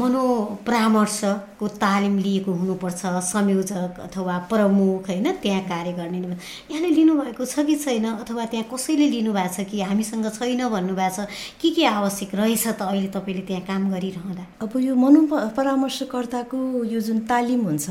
मनोपरामर्शको 0.00 1.68
तालिम 1.84 2.16
लिएको 2.18 2.52
हुनुपर्छ 2.60 3.02
संयोजक 3.28 4.00
अथवा 4.06 4.38
प्रमुख 4.50 5.08
होइन 5.08 5.30
त्यहाँ 5.42 5.62
कार्य 5.68 5.92
गर्ने 5.92 6.18
यहाँले 6.18 6.90
लिनुभएको 6.98 7.44
छ 7.44 7.66
कि 7.68 7.76
छैन? 7.76 8.06
अथवा 8.24 8.44
त्यहाँ 8.52 8.66
कसैले 8.72 9.06
लिनुभएको 9.10 9.54
छ 9.54 9.68
कि 9.70 9.80
हामीसँग 9.82 10.26
छैन 10.40 10.68
भन्नुभएको 10.68 11.14
छ? 11.16 11.28
के 11.60 11.70
के 11.76 11.84
आवश्यक 11.86 12.34
रहेछ 12.34 12.66
त 12.66 12.82
अहिले 12.82 13.08
तपाईँले 13.12 13.42
त्यहाँ 13.48 13.64
काम 13.68 13.90
गरिरहँदा? 13.92 14.44
अब 14.64 14.72
यो 14.80 14.94
मनो 14.96 15.20
परामर्शकर्ताको 15.56 16.58
यो 16.84 17.00
जुन 17.00 17.18
तालिम 17.28 17.60
हुन्छ 17.68 17.88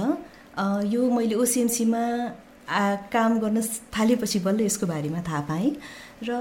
यो 0.94 1.02
मैले 1.18 1.36
ओसिएमसीमा 1.36 2.04
काम 3.14 3.40
गर्न 3.40 3.62
थालेपछि 3.94 4.40
बल्ल 4.40 4.62
यसको 4.62 4.88
बारेमा 4.88 5.22
थाहा 5.22 5.42
पाएँ 5.50 5.76
र 6.24 6.40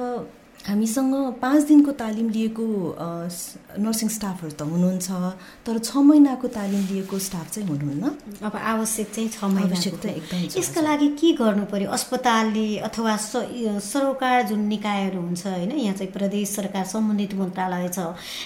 हामीसँग 0.61 1.15
पाँच 1.41 1.63
दिनको 1.69 1.93
तालिम 2.01 2.29
लिएको 2.31 2.65
नर्सिङ 3.81 4.09
स्टाफहरू 4.09 4.53
त 4.53 4.63
हुनुहुन्छ 4.63 5.09
तर 5.67 5.79
छ 5.79 5.97
महिनाको 5.97 6.49
तालिम 6.53 6.83
लिएको 6.91 7.19
स्टाफ 7.19 7.51
चाहिँ 7.51 7.69
हुनुहुन्न। 7.69 8.05
अब 8.45 8.55
आवश्यक 8.57 9.09
चाहिँ 9.15 9.29
छ 9.31 9.45
महिना 9.45 9.77
एकदम 10.11 10.59
यसका 10.59 10.81
लागि 10.81 11.09
के 11.17 11.33
गर्नु 11.41 11.65
पर्यो? 11.73 11.89
अस्पतालले 11.91 12.67
अथवा 12.89 13.17
सरोकार 13.17 14.43
जुन 14.49 14.61
निकायहरू 14.69 15.21
हुन्छ 15.21 15.47
होइन 15.47 15.73
यहाँ 15.73 15.95
चाहिँ 15.97 16.13
प्रदेश 16.13 16.49
सरकार 16.55 16.85
सम्बन्धित 16.93 17.35
मन्त्रालय 17.41 17.89
छ 17.89 17.99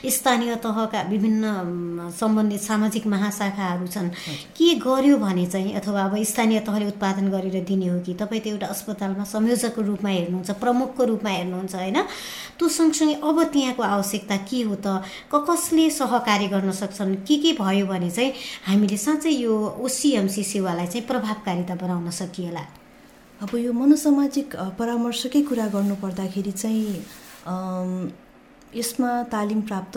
स्थानीय 0.06 0.54
तहका 0.62 1.02
विभिन्न 1.10 2.10
सम्बन्धित 2.14 2.60
सामाजिक 2.60 3.06
महाशाखाहरू 3.10 3.86
छन् 3.90 4.08
के 4.54 4.74
गर्यो 4.86 5.16
भने 5.18 5.46
चाहिँ 5.50 5.74
अथवा 5.82 6.02
अब 6.04 6.16
स्थानीय 6.22 6.60
तहले 6.62 6.86
उत्पादन 6.94 7.28
गरेर 7.34 7.64
दिने 7.64 7.88
हो 7.88 7.98
कि 8.06 8.14
तपाईँ 8.14 8.40
त 8.40 8.46
एउटा 8.54 8.66
अस्पतालमा 8.70 9.24
संयोजकको 9.34 9.82
रूपमा 9.82 10.10
हेर्नुहुन्छ 10.10 10.50
प्रमुखको 10.62 11.04
रूपमा 11.04 11.30
हेर्नुहुन्छ 11.30 11.74
होइन? 11.74 12.02
त्यो 12.58 12.68
सँगसँगै 12.68 13.14
अब 13.28 13.42
त्यहाँको 13.52 13.82
आवश्यकता 13.82 14.36
के 14.48 14.62
हो 14.62 14.74
त? 14.78 15.02
कसले 15.34 15.90
सहकार्य 15.90 16.46
गर्न 16.54 16.70
सक्छन्? 16.70 17.14
के 17.26 17.36
के 17.42 17.52
भयो 17.58 17.86
भने 17.86 18.10
चाहिँ 18.10 18.32
हामीले 18.66 18.96
साँच्चै 18.96 19.30
यो 19.30 19.52
ओसिएमसी 19.84 20.42
सेवालाई 20.42 20.86
चाहिँ 20.86 21.06
प्रभावकारिता 21.06 21.74
बनाउन 21.74 22.10
सकिएला? 22.10 22.64
अब 23.42 23.50
यो 23.58 23.72
मनोसामाजिक 23.72 24.56
परामर्शकै 24.78 25.42
कुरा 25.50 25.66
गर्नु 25.74 25.94
पर्दाखेरि 26.02 26.52
चाहिँ 26.52 27.02
यसमा 28.74 29.10
तालिम 29.34 29.60
प्राप्त 29.68 29.96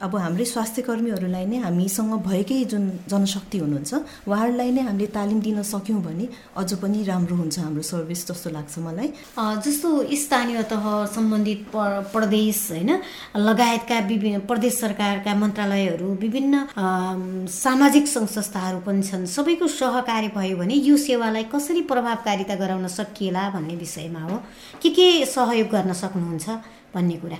अब 0.00 0.16
हाम्रै 0.16 0.44
स्वास्थ्य 0.44 0.82
कर्मीहरूलाई 0.82 1.46
नै 1.46 1.56
हामीसँग 1.60 2.12
भएकै 2.24 2.58
जुन 2.64 2.84
जनशक्ति 3.10 3.58
हुनुहुन्छ 3.58 3.92
उहाँहरूलाई 4.28 4.70
नै 4.72 4.82
हामीले 4.88 5.06
तालिम 5.16 5.40
दिन 5.40 5.62
सक्यौँ 5.62 6.00
भने 6.02 6.28
अझ 6.56 6.70
पनि 6.80 7.02
राम्रो 7.04 7.36
हुन्छ 7.36 7.58
हाम्रो 7.58 7.82
सर्भिस 7.84 8.26
जस्तो 8.28 8.50
लाग्छ 8.50 8.78
मलाई। 8.80 9.08
जस्तो 9.66 9.88
स्थानीय 10.22 10.62
तह 10.72 10.84
सम्बन्धित 11.14 11.60
प्रदेश 12.14 12.60
होइन 12.70 12.90
लगायतका 13.36 13.98
विभिन्न 14.08 14.40
प्रदेश 14.48 14.80
सरकारका 14.80 15.34
मन्त्रालयहरू 15.36 16.08
विभिन्न 16.24 16.54
सामाजिक 17.60 18.08
सङ्घ 18.08 18.28
संस्थाहरू 18.30 18.80
पनि 18.88 19.02
छन्। 19.02 19.26
सबैको 19.36 19.66
सहकार्य 19.68 20.32
भयो 20.36 20.56
भने 20.56 20.74
यो 20.88 20.96
सेवालाई 20.96 21.44
कसरी 21.54 21.82
प्रभावकारिता 21.92 22.54
गराउन 22.56 22.86
सकिएला 22.88 23.48
भन्ने 23.50 23.76
विषयमा 23.76 24.22
हो। 24.24 24.42
के 24.82 24.90
के 24.90 25.08
सहयोग 25.28 25.68
गर्न 25.68 25.92
सक्नुहुन्छ 25.92 26.48
भन्ने 26.94 27.16
कुरा। 27.22 27.38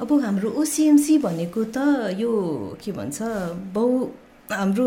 अब 0.00 0.12
हाम्रो 0.22 0.50
ओसिएमसी 0.62 1.18
भनेको 1.18 1.64
त 1.74 2.14
यो 2.18 2.30
के 2.82 2.92
भन्छ 2.92 3.18
बहु 3.74 3.94
हाम्रो 4.50 4.86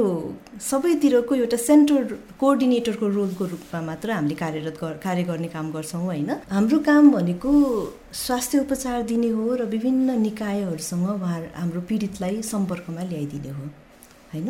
सबैतिरको 0.70 1.36
एउटा 1.36 1.58
सेन्टर 1.58 2.03
कोअर्डिनेटरको 2.39 3.08
रोलको 3.18 3.46
रूपमा 3.46 3.82
मात्र 3.89 4.12
हामीले 4.12 4.36
कार्यरत 4.36 4.80
कार्य 5.03 5.24
गर्ने 5.24 5.48
काम 5.51 5.72
गर्छौँ 5.72 6.03
होइन? 6.03 6.32
हाम्रो 6.50 6.80
काम 6.88 7.12
भनेको 7.12 7.51
स्वास्थ्य 8.15 8.60
उपचार 8.60 9.03
दिने 9.12 9.30
हो 9.36 9.56
र 9.56 9.68
विभिन्न 9.75 10.20
निकायहरूसँग 10.22 11.08
उहाँ 11.10 11.41
हाम्रो 11.60 11.82
पीडितलाई 11.91 12.41
सम्पर्कमा 12.53 13.03
ल्याइदिने 13.12 13.51
हो 13.51 13.65
होइन? 14.34 14.50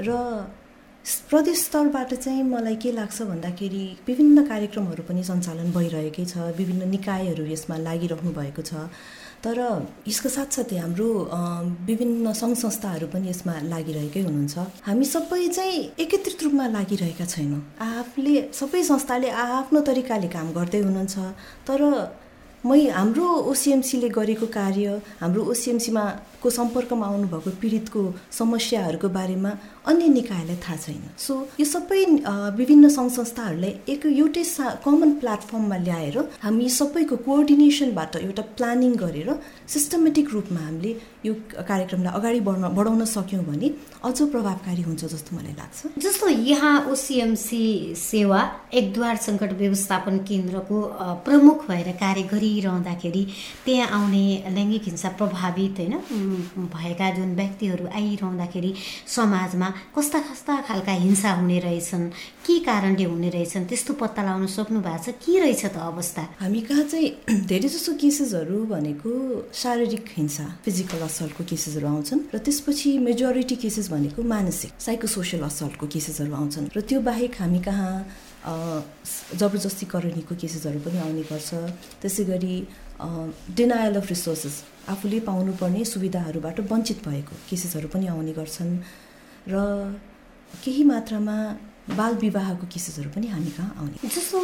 र 0.00 0.10
प्रदेश 1.30 1.58
स्तरबाट 1.62 2.14
चाहिँ 2.14 2.42
मलाई 2.44 2.76
के 2.82 2.92
लाग्छ 2.92 3.22
भन्दाखेरि 3.22 3.84
विभिन्न 4.06 4.46
कार्यक्रमहरू 4.46 5.02
पनि 5.08 5.22
सञ्चालन 5.24 5.72
भइरहेकै 5.72 6.24
छ 6.24 6.52
विभिन्न 6.58 6.88
निकायहरू 6.90 7.46
यसमा 7.46 7.76
लागिरहनु 7.88 8.32
भएको 8.34 8.62
छ। 8.62 8.86
तर 9.44 9.58
यसको 10.06 10.28
साथसाथै 10.28 10.76
हाम्रो 10.78 11.08
विभिन्न 11.88 12.32
सङ्घ 12.40 12.54
संस्थाहरू 12.56 13.06
पनि 13.12 13.28
यसमा 13.28 13.54
लागिरहेकै 13.72 14.22
हुनुहुन्छ। 14.26 14.56
हामी 14.86 15.06
सबै 15.14 15.42
चाहिँ 15.56 15.80
एकत्रित 16.04 16.42
रूपमा 16.44 16.66
लागिरहेका 16.76 17.26
छैनौँ। 17.34 17.62
आफूले 17.82 18.34
सबै 18.60 18.82
संस्थाले 18.90 19.28
आफ्नो 19.46 19.80
तरिकाले 19.88 20.28
काम 20.36 20.46
गर्दै 20.58 20.80
हुनुहुन्छ। 20.86 21.16
तर 21.66 21.80
मै 22.68 22.80
हाम्रो 22.98 23.26
ओसिएमसीले 23.52 24.08
गरेको 24.18 24.46
कार्य 24.58 24.86
हाम्रो 25.22 25.42
ओसिएमसीमा 25.52 26.04
को 26.42 26.50
सम्पर्कमा 26.50 27.06
आउनुभएको 27.06 27.50
पीडितको 27.62 28.00
समस्याहरूको 28.38 29.08
बारेमा 29.18 29.50
अन्य 29.90 30.08
निकायलाई 30.08 30.56
थाहा 30.64 30.76
छैन। 30.76 31.02
सो 31.18 31.34
यो 31.60 31.66
सबै 31.66 32.00
विभिन्न 32.58 32.88
सङ्घ 32.96 33.10
संस्थाहरूलाई 33.12 33.72
एक 33.94 34.06
एउटै 34.06 34.44
कमन 34.84 35.10
प्लेटफर्ममा 35.22 35.76
ल्याएर 35.86 36.18
हामी 36.42 36.68
सबैको 36.78 37.16
कोअर्डिनेसनबाट 37.26 38.16
एउटा 38.16 38.42
प्लानिङ 38.58 38.92
गरेर 39.04 39.28
सिस्टमेटिक 39.74 40.30
रूपमा 40.32 40.60
हामीले 40.66 40.92
यो 41.26 41.34
कार्यक्रमलाई 41.70 42.12
अगाडि 42.18 42.40
बढ्न 42.48 42.68
बढाउन 42.78 43.04
सक्यौँ 43.16 43.44
भने 43.44 43.68
अझ 44.04 44.18
प्रभावकारी 44.32 44.82
हुन्छ 44.82 45.04
जस्तो 45.14 45.36
मलाई 45.36 45.54
लाग्छ। 45.58 46.02
जस्तो 46.04 46.28
यहाँ 46.50 46.74
ओसिएमसी 46.92 47.62
सेवा 47.98 48.40
एकद्वार 48.80 49.16
सङ्कट 49.26 49.52
व्यवस्थापन 49.62 50.18
केन्द्रको 50.28 50.78
प्रमुख 51.26 51.66
भएर 51.68 51.90
कार्य 52.02 52.22
गरिरहँदाखेरि 52.32 53.22
त्यहाँ 53.64 53.88
आउने 53.98 54.24
लैङ्गिक 54.56 54.84
हिंसा 54.84 55.08
प्रभावित 55.20 55.78
होइन? 55.78 55.94
भएका 56.72 57.10
जुन 57.16 57.34
व्यक्तिहरू 57.36 57.86
आइरहँदाखेरि 57.94 58.72
समाजमा 59.06 59.68
कस्ता 59.96 60.18
कस्ता 60.28 60.60
खालका 60.68 60.92
हिंसा 60.92 61.30
हुने 61.32 61.58
रहेछन् 61.58 62.08
के 62.46 62.58
कारणले 62.66 63.04
हुने 63.04 63.28
रहेछन् 63.30 63.66
त्यस्तो 63.68 63.92
पत्ता 64.00 64.22
लगाउन 64.22 64.46
सक्नु 64.46 64.80
भएको 64.80 65.02
छ? 65.02 65.14
के 65.24 65.38
रहेछ 65.40 65.64
त 65.66 65.76
अवस्था? 65.76 66.22
हामी 66.40 66.60
कहाँ 66.68 66.84
चाहिँ 66.84 67.46
धेरै 67.46 67.68
जसो 67.68 67.92
केसेसहरू 68.02 68.64
भनेको 68.72 69.10
शारीरिक 69.54 70.04
हिंसा 70.16 70.46
फिजिकल 70.64 71.00
असल्टको 71.08 71.44
केसेसहरू 71.44 71.86
आउँछन् 71.86 72.20
र 72.34 72.38
त्यसपछि 72.38 72.98
मेजोरिटी 72.98 73.56
केसेस 73.62 73.90
भनेको 73.90 74.22
मानसिक 74.22 74.70
साइकोसोसियल 74.80 75.42
असल्टको 75.42 75.86
केसेसहरू 75.86 76.32
आउँछन् 76.34 76.72
र 76.76 76.80
त्यो 76.80 77.00
बाहेक 77.00 77.32
हामी 77.40 77.60
कहाँ 77.66 77.94
जबरजस्तीकरणीको 78.42 80.34
केसेसहरू 80.34 80.78
पनि 80.82 80.98
आउने 80.98 81.22
गर्छ। 81.30 81.50
त्यसै 82.02 82.24
गरी 82.26 82.54
डिनायल 83.56 83.94
अफ 84.00 84.06
रिसोर्सेस 84.08 84.62
आफूले 84.94 85.20
पाउनुपर्ने 85.30 85.84
सुविधाहरूबाट 85.94 86.60
वञ्चित 86.72 87.08
भएको 87.08 87.34
केसेसहरू 87.50 87.88
पनि 87.94 88.06
आउने 88.14 88.32
गर्छन् 88.38 88.72
र 89.48 89.54
केही 90.64 90.84
मात्रामा 90.84 91.36
बाल 91.98 92.14
विवाहको 92.22 92.66
केसेसहरू 92.74 93.10
पनि 93.14 93.26
हामी 93.34 93.50
कहाँ 93.58 93.74
आउने 93.80 94.08
जस्तो 94.08 94.40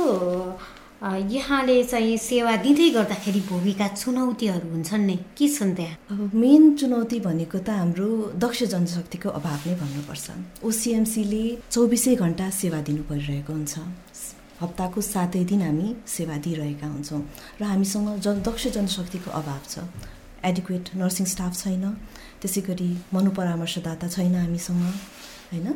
यहाँले 1.30 1.76
चाहिँ 1.84 2.16
सेवा 2.18 2.54
दिँदै 2.62 2.88
गर्दाखेरि 2.90 3.40
भोगेका 3.48 3.86
चुनौतीहरू 3.94 4.68
हुन्छन् 4.70 5.06
नै 5.06 5.16
के 5.38 5.46
छन् 5.48 5.74
त्यहाँ? 5.78 5.94
अब 6.10 6.34
मेन 6.34 6.74
चुनौती 6.74 7.18
भनेको 7.22 7.58
त 7.62 7.70
हाम्रो 7.70 8.08
दक्ष 8.34 8.62
जनशक्तिको 8.74 9.28
अभाव 9.38 9.60
नै 9.66 9.74
भन्नुपर्छ। 9.78 10.26
ओसिएमसीले 10.66 11.44
चौबिसै 11.70 12.14
घन्टा 12.18 12.50
सेवा 12.50 12.78
दिनु 12.82 13.02
परिरहेको 13.06 13.52
हुन्छ। 13.52 13.74
हप्ताको 14.60 15.00
सातै 15.00 15.44
दिन 15.44 15.62
हामी 15.62 15.88
सेवा 16.06 16.36
दिइरहेका 16.44 16.86
हुन्छौँ 16.86 17.22
र 17.60 17.64
हामीसँग 17.64 18.08
जन 18.18 18.42
दक्ष 18.42 18.66
जनशक्तिको 18.76 19.30
अभाव 19.30 19.62
छ। 19.68 19.86
एडिक्वेट 20.44 20.84
नर्सिङ 20.96 21.26
स्टाफ 21.26 21.52
छैन। 21.54 21.84
त्यसै 22.42 22.60
गरी 22.68 22.90
मनोपरामर्शदाता 23.14 24.08
छैन 24.08 24.34
हामीसँग 24.34 24.82
होइन? 25.52 25.68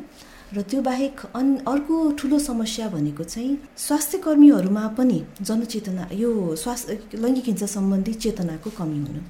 र 0.52 0.62
त्यो 0.62 0.80
बाहेक 0.82 1.20
अन 1.34 1.46
अर्को 1.66 1.96
ठुलो 2.18 2.38
समस्या 2.38 2.88
भनेको 2.88 3.24
चाहिँ 3.24 3.58
स्वास्थ्य 3.76 4.18
कर्मीहरूमा 4.18 4.84
पनि 4.98 5.18
जनचेतना 5.40 6.08
यो 6.12 6.30
स्वास्थ्य 6.56 7.18
लैङ्गिक 7.22 7.46
हिंसा 7.46 7.66
सम्बन्धी 7.66 8.12
चेतनाको 8.14 8.70
कमी 8.70 8.98
हुनु। 8.98 9.22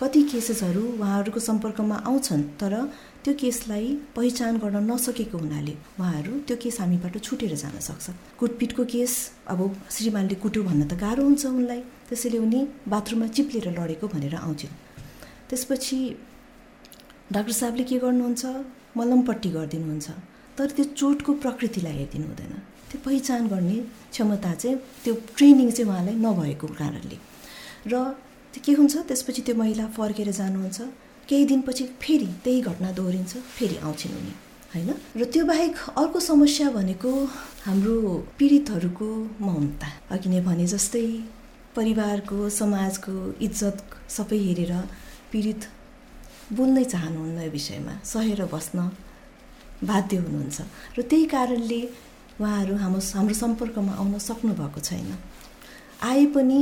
कति 0.00 0.22
केसेसहरू 0.32 0.82
उहाँहरूको 0.96 1.40
सम्पर्कमा 1.40 1.96
आउँछन् 2.08 2.42
तर 2.60 2.72
त्यो 3.24 3.32
केसलाई 3.40 3.86
पहिचान 4.16 4.56
गर्न 4.58 4.76
नसकेको 4.90 5.38
हुनाले 5.38 5.74
उहाँहरू 6.00 6.32
त्यो 6.48 6.56
केस 6.62 6.80
हामीबाट 6.80 7.16
छुटेर 7.20 7.54
जान 7.62 7.76
सक्छ 7.88 8.06
कुटपिटको 8.40 8.84
केस 8.92 9.12
अब 9.52 9.60
श्रीमानले 9.96 10.34
कुट्यो 10.40 10.62
भन्न 10.64 10.88
त 10.88 10.96
गाह्रो 11.04 11.22
हुन्छ 11.28 11.44
उनलाई। 11.46 11.80
त्यसैले 12.08 12.38
उनी 12.38 12.60
बाथरुममा 12.88 13.26
चिप्लेर 13.36 13.66
लडेको 13.76 14.06
भनेर 14.14 14.34
आउँछन्। 14.40 14.72
त्यसपछि 15.48 15.98
डाक्टर 17.32 17.52
साहबले 17.60 17.84
के 17.84 17.98
गर्नुहुन्छ? 18.04 18.44
मलमपट्टि 18.96 19.48
गरिदिनुहुन्छ। 19.56 20.08
तर 20.56 20.70
त्यो 20.76 20.84
चोटको 20.96 21.32
प्रकृतिलाई 21.44 21.92
हेरिदिनु 21.92 22.26
हुँदैन। 22.26 22.54
त्यो 22.88 22.98
पहिचान 23.04 23.42
गर्ने 23.52 23.78
क्षमता 24.12 24.52
चाहिँ 24.54 24.76
त्यो 25.04 25.14
ट्रेनिङ 25.36 25.70
चाहिँ 25.76 25.88
उहाँलाई 25.92 26.16
नभएको 26.24 26.66
कारणले। 26.80 27.16
र 27.92 27.94
त्यो 28.52 28.60
के 28.64 28.72
हुन्छ? 28.80 28.94
त्यसपछि 29.08 29.42
त्यो 29.46 29.54
महिला 29.60 29.86
फर्केर 29.96 30.30
जानुहुन्छ। 30.40 31.09
केही 31.30 31.44
दिनपछि 31.46 31.84
फेरि 32.02 32.26
त्यही 32.44 32.60
घटना 32.60 32.90
दोहोरिन्छ 32.92 33.32
फेरि 33.56 33.76
आउँछन् 33.86 34.14
उनी 34.20 34.32
होइन? 34.74 34.90
र 35.16 35.24
त्यो 35.32 35.44
बाहेक 35.46 35.76
अर्को 35.96 36.20
समस्या 36.20 36.70
भनेको 36.70 37.10
हाम्रो 37.66 37.94
पीडितहरूको 38.38 39.08
मौनता 39.40 39.88
अघि 40.10 40.28
नै 40.30 40.40
भने 40.40 40.66
जस्तै 40.66 41.06
परिवारको 41.76 42.48
समाजको 42.50 43.14
इज्जत 43.46 43.78
सबै 44.10 44.38
हेरेर 44.46 44.72
पीडित 45.32 45.62
बोल्नै 46.52 46.84
चाहनुहुन्न 46.84 47.38
यो 47.46 47.50
विषयमा 47.50 47.94
सहेर 48.04 48.44
बस्न 48.50 48.90
बाध्य 49.86 50.16
हुनुहुन्छ। 50.16 50.58
र 50.98 51.02
त्यही 51.10 51.26
कारणले 51.30 51.80
उहाँहरू 52.40 52.74
हाम्रो 52.76 53.00
हाम्रो 53.14 53.34
सम्पर्कमा 53.34 53.92
आउन 54.02 54.18
सक्नु 54.18 54.52
भएको 54.60 54.80
छैन। 54.80 55.10
आए 56.10 56.26
पनि 56.34 56.60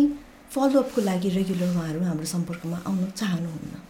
फलोअपको 0.52 1.00
लागि 1.00 1.28
रेगुलर 1.28 1.68
उहाँहरू 1.72 2.00
हाम्रो 2.04 2.26
सम्पर्कमा 2.36 2.78
आउन 2.86 3.04
चाहनुहुन्न। 3.16 3.87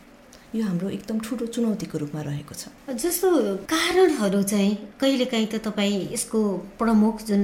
यो 0.55 0.65
हाम्रो 0.65 0.89
एकदम 0.89 1.19
ठुलो 1.21 1.47
चुनौतीको 1.47 1.99
रूपमा 1.99 2.21
रहेको 2.23 2.55
छ। 2.55 2.73
जस्तो 2.89 3.29
कारणहरू 3.69 4.43
चाहिँ 4.43 4.73
कहिलेकाहीँ 5.01 5.47
त 5.53 5.61
तपाईँ 5.61 6.09
यसको 6.13 6.41
प्रमुख 6.81 7.15
जुन 7.29 7.43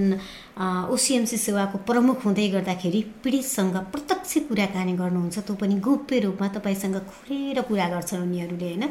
ओसिएमसी 0.54 1.36
सेवाको 1.36 1.78
प्रमुख 1.82 2.24
हुँदै 2.24 2.48
गर्दाखेरि 2.48 3.00
पीडितसँग 3.24 3.76
प्रत्यक्ष 3.92 4.32
कुराकानी 4.48 4.92
गर्नुहुन्छ 5.02 5.38
त्यो 5.38 5.54
पनि 5.60 5.74
गोप्य 5.82 6.18
रूपमा 6.20 6.48
तपाईँसँग 6.54 6.96
खुलेर 7.10 7.60
कुरा 7.68 7.88
गर्छन् 7.90 8.22
उनीहरूले 8.22 8.64
होइन? 8.64 8.84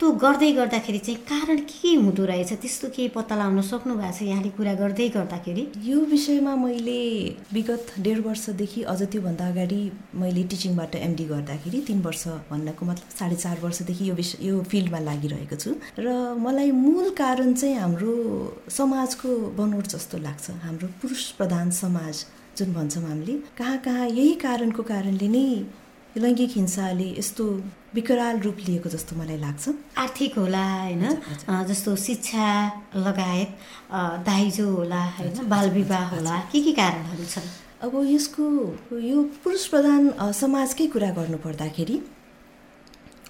त्यो 0.00 0.10
गर्दै 0.24 0.50
गर्दाखेरि 0.52 0.98
चाहिँ 0.98 1.20
कारण 1.28 1.58
के 1.68 1.94
हुँदो 1.94 2.24
रहेछ? 2.24 2.52
त्यस्तो 2.52 2.88
केही 2.96 3.08
पत्ता 3.14 3.36
लगाउन 3.36 3.60
सक्नु 3.60 3.94
भएको 3.94 4.16
छ 4.18 4.22
यहाँले 4.22 4.50
कुरा 4.56 4.74
गर्दै 4.74 5.08
गर्दाखेरि? 5.08 5.62
यो 5.84 6.00
विषयमा 6.00 6.54
मैले 6.56 7.00
विगत 7.52 7.92
डेढ 8.00 8.18
वर्षदेखि 8.26 8.82
अझ 8.82 9.02
त्योभन्दा 9.02 9.46
अगाडि 9.52 9.80
मैले 10.16 10.42
टिचिङबाट 10.48 10.94
एमडी 10.96 11.24
गर्दाखेरि 11.24 11.80
तिन 11.86 12.00
वर्ष 12.02 12.24
भन्नको 12.50 12.86
मतलब 12.86 13.08
साढे 13.18 13.36
चार 13.36 13.60
वर्षदेखि 13.62 14.08
यो 14.08 14.14
विषय 14.14 14.46
यो 14.48 14.62
फिल्डमा 14.64 14.98
लागिरहेको 14.98 15.56
छु। 15.56 15.70
र 15.98 16.34
मलाई 16.40 16.70
मूल 16.72 17.10
कारण 17.20 17.54
चाहिँ 17.54 17.76
हाम्रो 17.76 18.16
समाजको 18.72 19.28
बनोट 19.60 19.86
जस्तो 19.94 20.18
लाग्छ 20.18 20.50
हाम्रो 20.64 20.88
पुरुष 21.02 21.30
प्रधान 21.38 21.70
समाज 21.74 22.24
जुन 22.58 22.72
भन्छौँ 22.74 23.02
हामीले 23.02 23.32
कहाँ 23.58 23.78
कहाँ 23.84 24.08
यही 24.08 24.34
कारणको 24.42 24.82
कारणले 24.90 25.28
नै 25.28 25.46
लैङ्गिक 26.22 26.50
हिंसाले 26.54 27.08
यस्तो 27.18 27.44
विकराल 27.94 28.38
रूप 28.40 28.56
लिएको 28.66 28.88
जस्तो 28.88 29.16
मलाई 29.16 29.38
लाग्छ। 29.38 29.68
आर्थिक 29.98 30.38
होला 30.38 30.64
होइन? 30.82 31.04
जस्तो 31.68 31.94
शिक्षा 31.96 32.46
लगायत 32.96 33.50
दाइजो 34.26 34.68
होला 34.70 35.02
होइन? 35.18 35.48
बाल 35.48 35.70
विवाह 35.70 36.08
होला 36.14 36.38
के 36.52 36.60
के 36.62 36.72
कारणहरू 36.72 37.24
छन्? 37.34 37.48
अब 37.82 37.92
यसको 38.06 38.44
यो 39.00 39.22
पुरुष 39.44 39.66
प्रधान 39.74 40.32
समाजकै 40.32 40.86
कुरा 40.94 41.10
गर्नु 41.18 41.38
पर्दाखेरि 41.44 41.96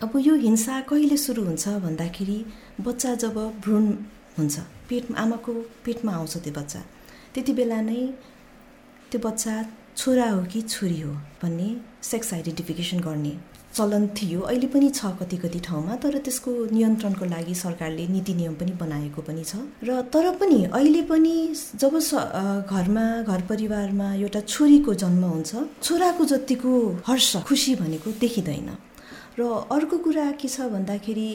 अब 0.03 0.13
यो 0.27 0.35
हिंसा 0.47 0.81
कहिले 0.91 1.17
सुरु 1.17 1.43
हुन्छ 1.45 1.69
भन्दाखेरि 1.87 2.39
बच्चा 2.81 3.15
जब 3.23 3.37
भ्रूण 3.63 3.85
हुन्छ 4.39 4.59
पेट 4.89 5.15
आमाको 5.25 5.53
पेटमा 5.85 6.13
आउँछ 6.13 6.37
त्यो 6.37 6.53
बच्चा। 6.61 6.81
त्यति 7.35 7.53
बेला 7.53 7.81
नै 7.81 8.01
त्यो 9.11 9.21
बच्चा 9.21 9.55
छोरा 9.97 10.29
हो 10.31 10.43
कि 10.53 10.61
छोरी 10.63 11.01
हो 11.01 11.13
भन्ने 11.43 11.69
सेक्स 12.03 12.33
आइडेन्टिफिकेसन 12.35 13.01
गर्ने 13.01 13.33
चलन 13.75 14.07
थियो। 14.17 14.41
अहिले 14.41 14.67
पनि 14.69 14.89
छ 14.91 15.11
कति 15.21 15.37
कति 15.37 15.61
ठाउँमा 15.67 15.97
तर 16.03 16.19
त्यसको 16.25 16.53
नियन्त्रणको 16.73 17.25
लागि 17.25 17.55
सरकारले 17.55 18.07
नीति 18.09 18.35
नियम 18.35 18.55
पनि 18.61 18.73
बनाएको 18.81 19.23
पनि 19.29 19.45
छ। 19.45 19.65
र 19.85 20.01
तर 20.13 20.31
पनि 20.37 20.63
अहिले 20.65 21.03
पनि 21.09 21.35
जब 21.81 21.99
घरमा 22.69 23.07
घर 23.25 23.41
परिवारमा 23.49 24.13
एउटा 24.15 24.41
छोरीको 24.53 24.95
जन्म 25.03 25.25
हुन्छ 25.25 25.51
छोराको 25.83 26.25
जतिको 26.33 26.73
हर्ष 27.09 27.37
खुसी 27.49 27.75
भनेको 27.81 28.11
देखिँदैन। 28.21 28.71
र 29.41 29.43
अर्को 29.73 29.99
कुरा 30.05 30.31
के 30.37 30.49
छ 30.49 30.69
भन्दाखेरि 30.69 31.31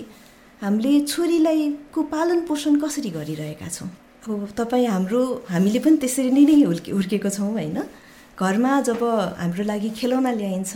हामीले 0.62 1.00
छोरीलाई 1.06 1.72
को 1.94 2.02
पालन 2.14 2.46
पोषण 2.46 2.80
कसरी 2.82 3.10
गरिरहेका 3.10 3.68
छौँ? 3.70 3.90
तपाईँ 4.28 4.88
हाम्रो 4.88 5.22
हामीले 5.50 5.80
पनि 5.80 5.98
त्यसरी 6.04 6.32
नै 6.32 6.44
नै 6.46 6.56
हुर्के 6.68 6.92
हुर्केको 6.92 7.30
छौँ 7.30 7.52
होइन? 7.52 7.80
घरमा 8.36 8.72
जब 8.88 9.02
हाम्रो 9.40 9.64
लागि 9.64 9.90
खेलौना 10.00 10.32
ल्याइन्छ 10.32 10.72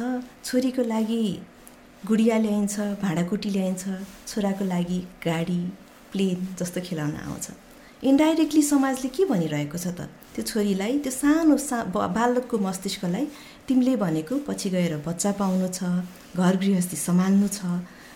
छोरीको 0.48 0.84
लागि 0.88 1.24
गुडिया 2.08 2.38
ल्याइन्छ 2.38 2.76
भाँडाकुटी 3.04 3.50
ल्याइन्छ 3.50 3.84
छोराको 4.28 4.66
लागि 4.66 5.00
गाडी 5.26 5.62
प्लेन 6.12 6.48
जस्तो 6.60 6.82
खेलाउन 6.88 7.16
आउँछ। 7.28 7.48
इन्डाइरेक्टली 8.04 8.62
समाजले 8.72 9.10
के 9.16 9.26
भनिरहेको 9.26 9.78
छ 9.78 9.88
त? 10.00 10.08
त्यो 10.34 10.44
छोरीलाई 10.48 10.98
त्यो 11.04 11.12
सानो 11.12 11.58
सा 11.60 11.84
बालकको 11.92 12.58
मस्तिष्कलाई 12.58 13.26
तिमीले 13.68 13.96
भनेको 14.00 14.36
पछि 14.48 14.70
गएर 14.70 14.94
बच्चा 15.08 15.32
पाउनु 15.40 15.68
छ 15.68 15.84
घर 16.40 16.54
गृहस्थी 16.64 16.98
सम्हाल्नु 16.98 17.48
छ 17.48 17.60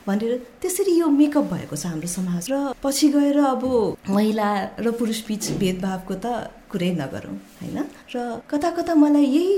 भनेर 0.07 0.31
त्यसरी 0.61 0.93
यो 0.99 1.07
मेकअप 1.09 1.45
भएको 1.53 1.75
छ 1.75 1.85
हाम्रो 1.85 2.07
समाज। 2.07 2.43
र 2.51 2.73
पछि 2.83 3.07
गएर 3.15 3.37
अब 3.57 3.63
महिला 4.09 4.49
र 4.79 4.91
पुरुष 4.99 5.19
बिच 5.27 5.43
भेदभावको 5.61 6.13
त 6.21 6.25
कुरै 6.69 6.91
नगरौँ 7.01 7.35
होइन? 7.61 7.77
र 8.13 8.41
कता 8.49 8.69
कता 8.77 8.93
मलाई 8.93 9.25
यही 9.25 9.57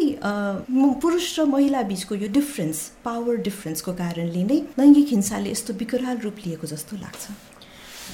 पुरुष 1.03 1.27
र 1.39 1.45
महिला 1.51 1.81
बिचको 1.91 2.15
यो 2.15 2.27
डिफ्रेन्स 2.31 2.77
पावर 3.03 3.35
डिफ्रेन्सको 3.43 3.91
कारणले 3.93 4.43
नै 4.47 4.59
लैङ्गिक 4.79 5.07
हिंसाले 5.15 5.51
यस्तो 5.51 5.73
विकराल 5.83 6.17
रूप 6.23 6.37
लिएको 6.45 6.67
जस्तो 6.73 6.95
लाग्छ। 7.03 7.23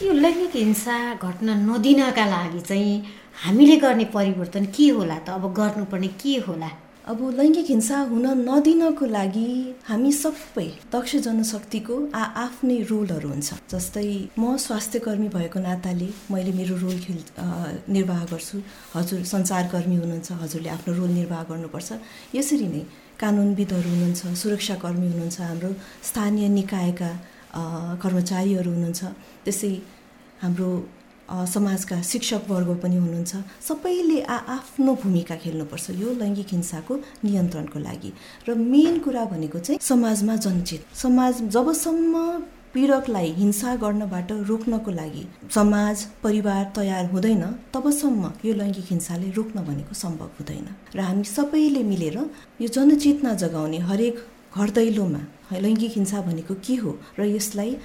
यो 0.04 0.13
लैङ्गिक 0.13 0.56
हिंसा 0.56 0.98
घट्न 1.22 1.50
नदिनका 1.69 2.26
लागि 2.26 2.62
चाहिँ 2.69 2.93
हामीले 3.46 3.76
गर्ने 3.78 4.06
परिवर्तन 4.10 4.65
के 4.74 4.89
होला 4.89 5.17
त? 5.22 5.30
अब 5.38 5.54
गर्नुपर्ने 5.54 6.08
के 6.22 6.34
होला? 6.48 6.69
अब 7.03 7.19
लैङ्गिक 7.37 7.65
हिंसा 7.69 7.97
हुन 8.09 8.25
नदिनको 8.47 9.05
लागि 9.05 9.47
हामी 9.87 10.11
सबै 10.23 10.67
दक्ष 10.93 11.15
जनशक्तिको 11.25 11.95
आ 12.15 12.21
आफ्नै 12.43 12.77
रोलहरू 12.91 13.29
हुन्छ। 13.29 13.49
जस्तै 13.71 14.07
म 14.39 14.55
स्वास्थ्य 14.65 14.99
कर्मी 15.07 15.27
भएको 15.35 15.59
नाताले 15.67 16.07
मैले 16.31 16.51
मेरो 16.59 16.75
रोल 16.83 16.97
खेल 17.03 17.19
निर्वाह 17.95 18.21
गर्छु। 18.31 18.57
हजुर 18.95 19.19
सञ्चारकर्मी 19.33 19.95
हुनुहुन्छ 20.01 20.29
हजुरले 20.43 20.69
आफ्नो 20.77 20.91
रोल 20.99 21.11
निर्वाह 21.19 21.43
गर्नुपर्छ। 21.51 21.89
यसरी 22.39 22.67
नै 22.71 22.83
कानुनविदहरू 23.19 23.89
हुनुहुन्छ 23.93 24.21
सुरक्षाकर्मी 24.41 25.07
हुनुहुन्छ 25.11 25.37
हाम्रो 25.51 25.71
स्थानीय 26.09 26.47
निकायका 26.59 27.11
कर्मचारीहरू 28.03 28.69
हुनुहुन्छ। 28.75 29.01
त्यसै 29.43 29.73
हाम्रो 30.43 30.69
समाजका 31.34 32.02
शिक्षकवर्ग 32.02 32.69
पनि 32.84 32.96
हुनुहुन्छ। 32.96 33.36
सबैले 33.67 34.22
आ 34.22 34.38
आफ्नो 34.58 34.93
भूमिका 35.04 35.36
खेल्नुपर्छ 35.43 35.89
यो 36.02 36.13
लैङ्गिक 36.22 36.50
हिंसाको 36.52 36.93
नियन्त्रणको 37.26 37.80
लागि। 37.80 38.12
र 38.48 38.56
मेन 38.56 39.00
कुरा 39.00 39.24
भनेको 39.34 39.60
चाहिँ 39.60 39.80
समाजमा 39.82 40.36
जनचेत। 40.46 40.82
समाज 40.96 41.41
जबसम्म 41.56 42.13
पीडकलाई 42.74 43.30
हिंसा 43.38 43.76
गर्नबाट 43.82 44.32
रोक्नको 44.50 44.91
लागि 44.91 45.24
समाज 45.54 46.04
परिवार 46.24 46.63
तयार 46.76 47.06
हुँदैन 47.12 47.43
तबसम्म 47.74 48.32
यो 48.46 48.54
लैङ्गिक 48.54 48.86
हिंसाले 48.89 49.30
रोक्न 49.38 49.58
भनेको 49.65 49.93
सम्भव 49.93 50.30
हुँदैन। 50.38 50.67
र 50.96 51.00
हामी 51.00 51.24
सबैले 51.24 51.84
मिलेर 51.84 52.17
यो 52.62 52.67
जनचेतना 52.67 53.34
जगाउने 53.43 53.80
हरेक 53.89 54.15
घर 54.58 54.69
दैलोमा 54.69 55.22
लैङ्गिक 55.54 55.91
हिंसा 55.98 56.22
भनेको 56.22 56.54
के 56.65 56.76
हो 56.82 56.98
र 57.19 57.26
यसलाई 57.30 57.78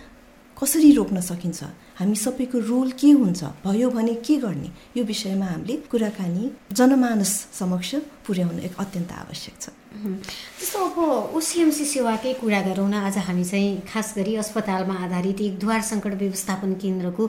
कसरी 0.57 0.91
रोक्न 0.93 1.21
सकिन्छ? 1.21 1.61
हामी 1.99 2.15
सबैको 2.15 2.59
रोल 2.59 2.91
के 2.91 3.11
हुन्छ 3.11 3.45
भयो 3.65 3.91
भने 3.91 4.15
के 4.15 4.37
गर्ने? 4.37 4.71
यो 4.97 5.05
विषयमा 5.05 5.47
हामीले 5.47 5.77
कुराकानी 5.91 6.51
जनमानस 6.73 7.33
समक्ष 7.53 7.95
पुर्याउनु 8.29 8.61
एक 8.69 8.75
अत्यन्त 8.79 9.13
आवश्यक 9.25 9.55
छ। 9.61 9.67
जस्तो 9.99 10.79
अब 10.79 10.99
ओसिएमसी 11.35 11.85
सेवाकै 11.85 12.33
कुरा 12.39 12.61
गरौँ 12.63 12.89
न 12.89 12.95
आज 13.09 13.17
हामी 13.25 13.45
चाहिँ 13.45 13.83
खास 13.89 14.15
गरी 14.17 14.35
अस्पतालमा 14.37 14.95
आधारित 14.95 15.41
एक 15.41 15.59
द्वार 15.59 15.81
सङ्कट 15.83 16.15
व्यवस्थापन 16.23 16.73
केन्द्रको 16.79 17.25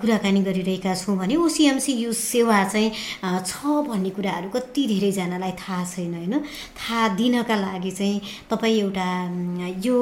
कुराकानी 0.00 0.40
गरिरहेका 0.46 0.94
छौँ 0.94 1.16
भने 1.18 1.36
ओसिएमसी 1.36 1.92
यो 1.92 2.12
सेवा 2.12 2.58
चाहिँ 2.64 2.90
छ 3.44 3.52
भन्ने 3.88 4.10
कुराहरू 4.16 4.48
कति 4.48 4.82
धेरैजनालाई 4.88 5.52
थाहा 5.58 5.84
छैन 5.84 6.14
होइन? 6.14 6.34
थाहा 6.78 7.08
दिनका 7.18 7.56
लागि 7.56 7.90
चाहिँ 7.90 8.20
तपाईँ 8.48 8.78
एउटा 8.78 9.08
यो 9.84 9.96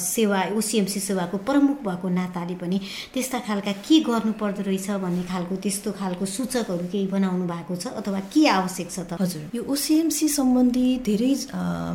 सेवा 0.00 0.40
ओसिएमसी 0.58 1.00
सेवाको 1.00 1.36
प्रमुख 1.44 1.78
भएको 1.86 2.08
नाताले 2.08 2.56
पनि 2.56 2.80
त्यस्ता 3.14 3.38
खालका 3.46 3.72
के 3.84 4.00
गर्नुपर्दो 4.08 4.62
रहेछ 4.64 4.90
भन्ने 5.04 5.22
खालको 5.30 5.54
त्यस्तो 5.60 5.92
खालको 6.00 6.24
सूचकहरू 6.26 6.88
केही 6.88 7.06
बनाउनु 7.14 7.46
भएको 7.46 7.76
छ 7.76 7.94
अथवा 8.00 8.20
के 8.32 8.42
आवश्यक 8.48 8.90
छ 8.90 8.98
त? 9.06 9.20
हजुर। 9.20 9.54
यो 9.54 9.62
ओसिएमसी 9.74 10.26
सम्बन्धी 10.38 10.86
धेरै 11.06 11.32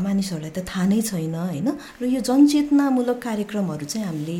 मानिसहरूलाई 0.03 0.51
त 0.51 0.59
थाहा 0.67 0.85
नै 0.91 0.99
छैन 1.09 1.35
होइन? 1.35 1.67
र 2.01 2.03
यो 2.11 2.19
जनचेतनामूलक 2.29 3.19
कार्यक्रमहरू 3.23 3.85
चाहिँ 3.91 4.05
हामीले 4.07 4.39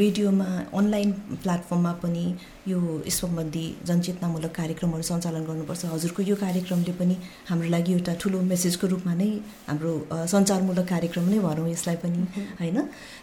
रेडियोमा 0.00 0.48
अनलाइन 0.80 1.10
प्लेटफर्ममा 1.44 1.92
पनि 2.02 2.24
यो 2.72 2.78
यस 3.04 3.16
सम्बन्धी 3.20 3.66
जनचेतनामूलक 3.88 4.52
कार्यक्रमहरू 4.60 5.04
सञ्चालन 5.10 5.44
गर्नुपर्छ। 5.50 5.82
हजुरको 5.94 6.20
यो 6.30 6.36
कार्यक्रमले 6.44 6.92
पनि 7.00 7.16
हाम्रो 7.50 7.68
लागि 7.74 7.92
एउटा 7.92 8.12
ठुलो 8.22 8.38
मेसेजको 8.52 8.86
रूपमा 8.92 9.14
नै 9.20 9.30
हाम्रो 9.68 9.92
सञ्चारमूलक 10.32 10.86
कार्यक्रम 10.92 11.26
नै 11.32 11.38
भनौँ 11.48 11.68
यसलाई 11.74 11.96
पनि 12.04 12.20
होइन? 12.60 12.78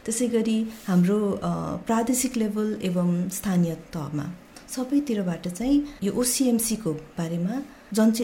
त्यसै 0.06 0.28
गरी 0.38 0.58
हाम्रो 0.90 1.18
प्रादेशिक 1.90 2.38
लेभल 2.44 2.68
एवं 2.90 3.10
स्थानीय 3.40 3.74
तहमा 3.96 4.26
सबैतिरबाट 4.76 5.44
चाहिँ 5.58 5.78
यो 6.06 6.12
ओसिएमसीको 6.22 6.92
बारेमा 7.18 7.56
जनचे 7.98 8.24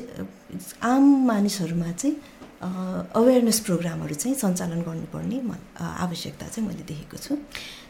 आम 0.83 1.03
मानिसहरूमा 1.27 1.91
चाहिँ 1.91 2.15
अवेरनेस 2.63 3.59
प्रोग्रामहरू 3.59 4.15
चाहिँ 4.15 4.35
सञ्चालन 4.35 4.81
गर्नुपर्ने 4.81 5.41
आवश्यकता 5.79 6.47
चाहिँ 6.47 6.67
मैले 6.67 6.83
देखेको 6.87 7.17
छु। 7.17 7.35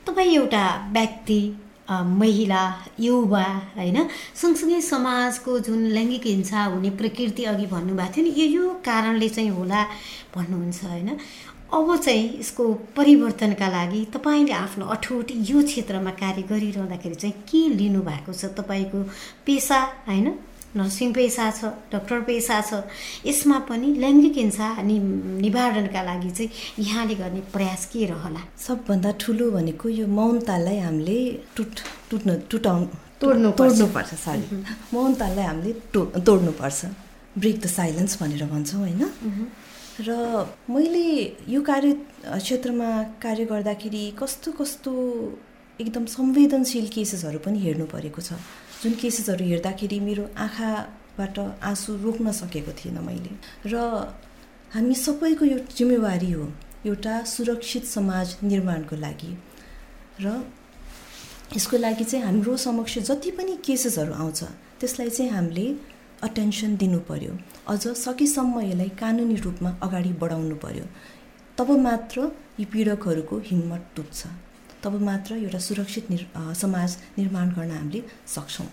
तपाईँ 0.08 0.34
एउटा 0.36 0.64
व्यक्ति 0.94 1.40
महिला 1.92 2.64
युवा 3.00 3.44
होइन? 3.78 3.98
सँगसँगै 4.42 4.82
समाजको 4.82 5.60
जुन 5.60 5.80
लैङ्गिक 5.94 6.26
हिंसा 6.26 6.64
हुने 6.74 6.90
प्रकृति 7.00 7.44
अघि 7.44 7.66
भन्नुभएको 7.68 8.14
थियो 8.16 8.24
नि 8.26 8.32
यो 8.42 8.48
यो 8.50 8.70
कारणले 8.86 9.30
चाहिँ 9.30 9.50
होला 9.50 9.84
भन्नुहुन्छ 10.36 10.84
होइन? 10.84 11.10
अब 11.74 11.96
चाहिँ 11.98 12.40
यसको 12.40 12.64
परिवर्तनका 12.98 13.68
लागि 13.68 14.02
तपाईँले 14.14 14.54
आफ्नो 14.54 14.86
अठोट 14.96 15.32
यो 15.50 15.62
क्षेत्रमा 15.64 16.12
कार्य 16.22 16.42
गरिरहँदाखेरि 16.50 17.16
चाहिँ 17.16 17.36
के 17.50 17.62
लिनुभएको 17.76 18.34
छ? 18.34 18.46
तपाईँको 18.58 19.04
पेसा 19.46 19.80
होइन? 20.08 20.28
नर्सिङ 20.76 21.14
पेसा 21.14 21.46
छ 21.52 21.72
डक्टर 21.94 22.20
पेसा 22.30 22.60
छ 22.70 22.82
यसमा 23.26 23.58
पनि 23.70 23.88
लैङ्गिक 24.04 24.38
हिंसा 24.38 24.68
नि 24.90 24.98
निवारणका 25.46 26.02
लागि 26.10 26.32
चाहिँ 26.38 26.86
यहाँले 26.88 27.16
गर्ने 27.22 27.42
प्रयास 27.54 27.86
के 27.94 28.06
रहला 28.12 28.42
सबभन्दा 28.68 29.12
ठुलो 29.22 29.52
भनेको 29.52 29.90
यो 29.90 30.08
मौनतालाई 30.20 30.80
हामीले 30.88 31.18
टुट 31.56 31.74
टुट्नु 32.10 32.34
टुटाउनु 32.52 32.86
तोड्नु 33.22 33.52
तोड्नुपर्छ 33.60 34.14
सरी 34.26 34.64
मौनतालाई 34.94 35.46
हामीले 35.46 35.74
टो 35.94 36.02
तोड्नुपर्छ। 36.28 36.86
ब्रेक 37.38 37.60
द 37.62 37.68
साइलेन्स 37.68 38.18
भनेर 38.22 38.44
भन्छौँ 38.46 38.80
होइन? 38.80 39.04
र 40.02 40.10
मैले 40.70 41.06
यो 41.54 41.62
कार्य 41.62 41.92
क्षेत्रमा 42.26 42.90
कार्य 43.24 43.46
गर्दाखेरि 43.46 44.04
कस्तो 44.20 44.52
कस्तो 44.60 44.92
एकदम 45.82 46.06
संवेदनशील 46.18 46.88
केसेसहरू 46.96 47.40
पनि 47.46 47.60
हेर्नु 47.60 47.86
परेको 47.94 48.22
छ। 48.22 48.38
जुन 48.84 48.94
केसेसहरू 49.02 49.46
हेर्दाखेरि 49.46 50.00
मेरो 50.00 50.24
आँखाबाट 50.38 51.38
आँसु 51.40 51.96
रोक्न 52.04 52.32
सकेको 52.32 52.72
थिएन 52.80 52.98
मैले। 53.00 53.32
र 53.66 53.76
हामी 54.74 54.96
सबैको 54.96 55.46
यो 55.46 55.58
जिम्मेवारी 55.72 56.32
हो 56.32 56.52
एउटा 56.86 57.14
सुरक्षित 57.26 57.86
समाज 57.86 58.36
निर्माणको 58.44 58.96
लागि। 58.96 59.32
र 60.22 60.44
यसको 61.56 61.78
लागि 61.78 62.04
चाहिँ 62.04 62.26
हाम्रो 62.26 62.58
समक्ष 62.58 62.98
जति 63.10 63.32
पनि 63.32 63.58
केसेसहरू 63.66 64.14
आउँछ 64.14 64.44
त्यसलाई 64.80 65.10
चाहिँ 65.10 65.32
हामीले 65.32 65.66
अटेन्सन 66.24 66.76
दिनु 66.78 67.00
पर्यो 67.10 67.38
अझ 67.68 67.84
सकेसम्म 67.98 68.62
यसलाई 68.62 68.90
कानुनी 69.00 69.36
रूपमा 69.46 69.70
अगाडि 69.84 70.14
बढाउनु 70.22 70.56
पर्यो। 70.56 70.86
तब 71.58 71.70
मात्र 71.80 72.32
यी 72.60 72.66
पीडकहरूको 72.66 73.38
हिम्मत 73.46 73.84
टुट्छ 73.96 74.28
तब 74.84 75.02
मात्र 75.02 75.36
एउटा 75.36 75.60
सुरक्षित 75.60 76.10
निर् 76.12 76.54
समाज 76.56 76.98
निर्माण 77.18 77.50
गर्न 77.54 77.72
हामीले 77.72 78.02
सक्छौँ। 78.28 78.68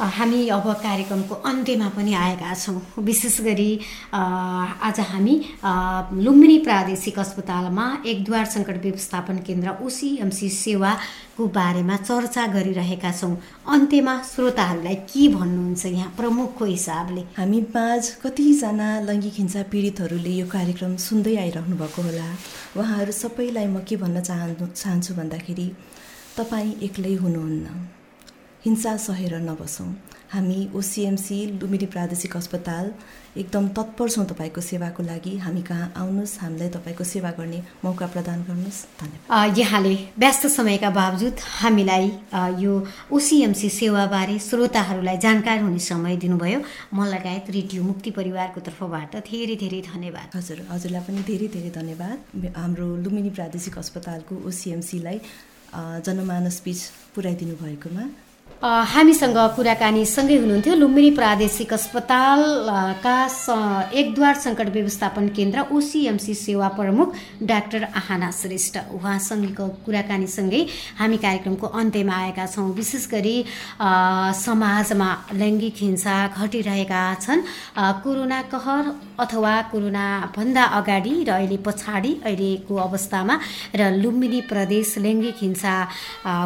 हामी 0.00 0.48
अब 0.48 0.66
कार्यक्रमको 0.82 1.34
अन्त्यमा 1.44 1.88
पनि 1.92 2.12
आएका 2.14 2.54
छौँ। 2.54 3.04
विशेष 3.04 3.40
गरी 3.40 3.70
आज 4.14 5.00
हामी 5.00 5.34
लुम्बिनी 6.24 6.58
प्रादेशिक 6.64 7.18
अस्पतालमा 7.18 7.84
एकद्वार 8.06 8.44
सङ्कट 8.46 8.80
व्यवस्थापन 8.82 9.38
केन्द्र 9.46 9.76
ओसिएमसी 9.84 10.48
सेवाको 10.48 11.46
बारेमा 11.52 11.96
चर्चा 11.96 12.46
गरिरहेका 12.56 13.12
छौँ। 13.12 13.36
अन्त्यमा 13.68 14.16
श्रोताहरूलाई 14.24 14.94
के 15.12 15.28
भन्नुहुन्छ 15.36 15.86
यहाँ 15.86 16.14
प्रमुखको 16.16 16.64
हिसाबले? 16.64 17.20
हामी 17.36 17.60
माझ 17.76 18.02
कतिजना 18.24 18.88
लैङ्गिक 19.04 19.34
हिंसा 19.36 19.62
पीडितहरूले 19.68 20.32
यो 20.40 20.46
कार्यक्रम 20.48 20.96
सुन्दै 20.96 21.36
आइरहनु 21.44 21.76
भएको 21.76 22.02
होला। 22.02 22.28
उहाँहरू 22.80 23.12
सबैलाई 23.12 23.66
म 23.68 23.84
के 23.84 23.96
भन्न 24.00 24.20
चाहनु 24.24 24.66
चाहन्छु 24.66 25.14
भन्दाखेरि 25.14 25.70
तपाईँ 26.36 26.74
एक्लै 26.88 27.14
हुनुहुन्न। 27.20 27.99
हिंसा 28.64 28.96
सहेर 28.98 29.34
नबसौँ। 29.40 29.88
हामी 30.30 30.58
ओसिएमसी 30.76 31.36
लुम्बिनी 31.60 31.86
प्रादेशिक 31.86 32.36
अस्पताल 32.36 32.92
एकदम 33.36 33.68
तत्पर 33.76 34.08
छौँ 34.10 34.24
तपाईँको 34.26 34.60
सेवाको 34.60 35.02
लागि। 35.02 35.36
हामी 35.38 35.62
कहाँ 35.62 35.92
आउनुहोस् 35.96 36.38
हामीलाई 36.40 36.68
तपाईँको 36.68 37.04
सेवा 37.04 37.30
गर्ने 37.38 37.62
मौका 37.84 38.06
प्रदान 38.06 38.42
गर्नुहोस्। 38.44 38.80
धन्यवाद। 39.00 39.58
यहाँले 39.58 39.94
व्यस्त 40.18 40.46
समयका 40.52 40.90
बावजुद 40.90 41.36
हामीलाई 41.62 42.06
यो 42.60 42.72
ओसिएमसी 43.10 43.68
सेवाबारे 43.70 44.38
श्रोताहरूलाई 44.38 45.18
जानकार 45.18 45.58
हुने 45.62 45.78
समय 45.80 46.16
दिनुभयो। 46.20 46.60
म 46.94 47.04
लगायत 47.08 47.50
रेडियो 47.50 47.82
मुक्ति 47.82 48.10
परिवारको 48.12 48.60
तर्फबाट 48.60 49.16
धेरै 49.24 49.56
धेरै 49.56 49.80
धन्यवाद। 49.90 50.36
हजुर 50.36 50.66
हजुरलाई 50.70 51.02
पनि 51.08 51.22
धेरै 51.26 51.48
धेरै 51.48 51.70
धन्यवाद। 51.80 52.18
हाम्रो 52.54 52.86
लुम्बिनी 53.02 53.30
प्रादेशिक 53.34 53.78
अस्पतालको 53.78 54.34
ओसिएमसीलाई 54.46 55.18
जनमानस 56.06 56.62
बिच 56.64 56.80
पुर्याइदिनु 57.14 57.54
भएकोमा 57.56 58.04
हामीसँग 58.60 59.36
कुराकानी 59.56 60.04
सँगै 60.04 60.36
हुनुहुन्थ्यो। 60.36 60.74
लुम्बिनी 60.76 61.10
प्रादेशिक 61.16 61.72
अस्पतालका 61.72 63.16
एकद्वार 63.88 64.34
सङ्कट 64.36 64.68
व्यवस्थापन 64.76 65.28
केन्द्र 65.32 65.64
ओसिएमसी 65.72 66.34
सेवा 66.36 66.68
प्रमुख 66.76 67.08
डाक्टर 67.40 67.82
आहाना 67.96 68.30
श्रेष्ठ। 68.30 68.76
उहाँसँगको 68.92 69.68
कुराकानीसँगै 69.84 70.60
हामी 71.00 71.16
कार्यक्रमको 71.24 71.66
अन्त्यमा 71.72 72.14
आएका 72.14 72.46
छौँ। 72.52 72.68
विशेष 72.76 73.08
गरी 73.08 73.36
समाजमा 73.80 75.08
लैङ्गिक 75.40 75.76
हिंसा 75.80 76.16
घटिरहेका 76.28 77.02
छन्। 77.16 77.40
कोरोना 78.04 78.40
कहर 78.52 78.84
अथवा 79.24 79.54
कोरोनाभन्दा 79.72 80.64
अगाडि 80.78 81.14
र 81.24 81.30
अहिले 81.32 81.56
पछाडि 81.64 82.12
अहिलेको 82.28 82.74
अवस्थामा 82.76 83.34
र 83.72 83.90
लुम्बिनी 83.96 84.40
प्रदेश 84.52 84.98
लैङ्गिक 85.00 85.36
हिंसा 85.40 85.74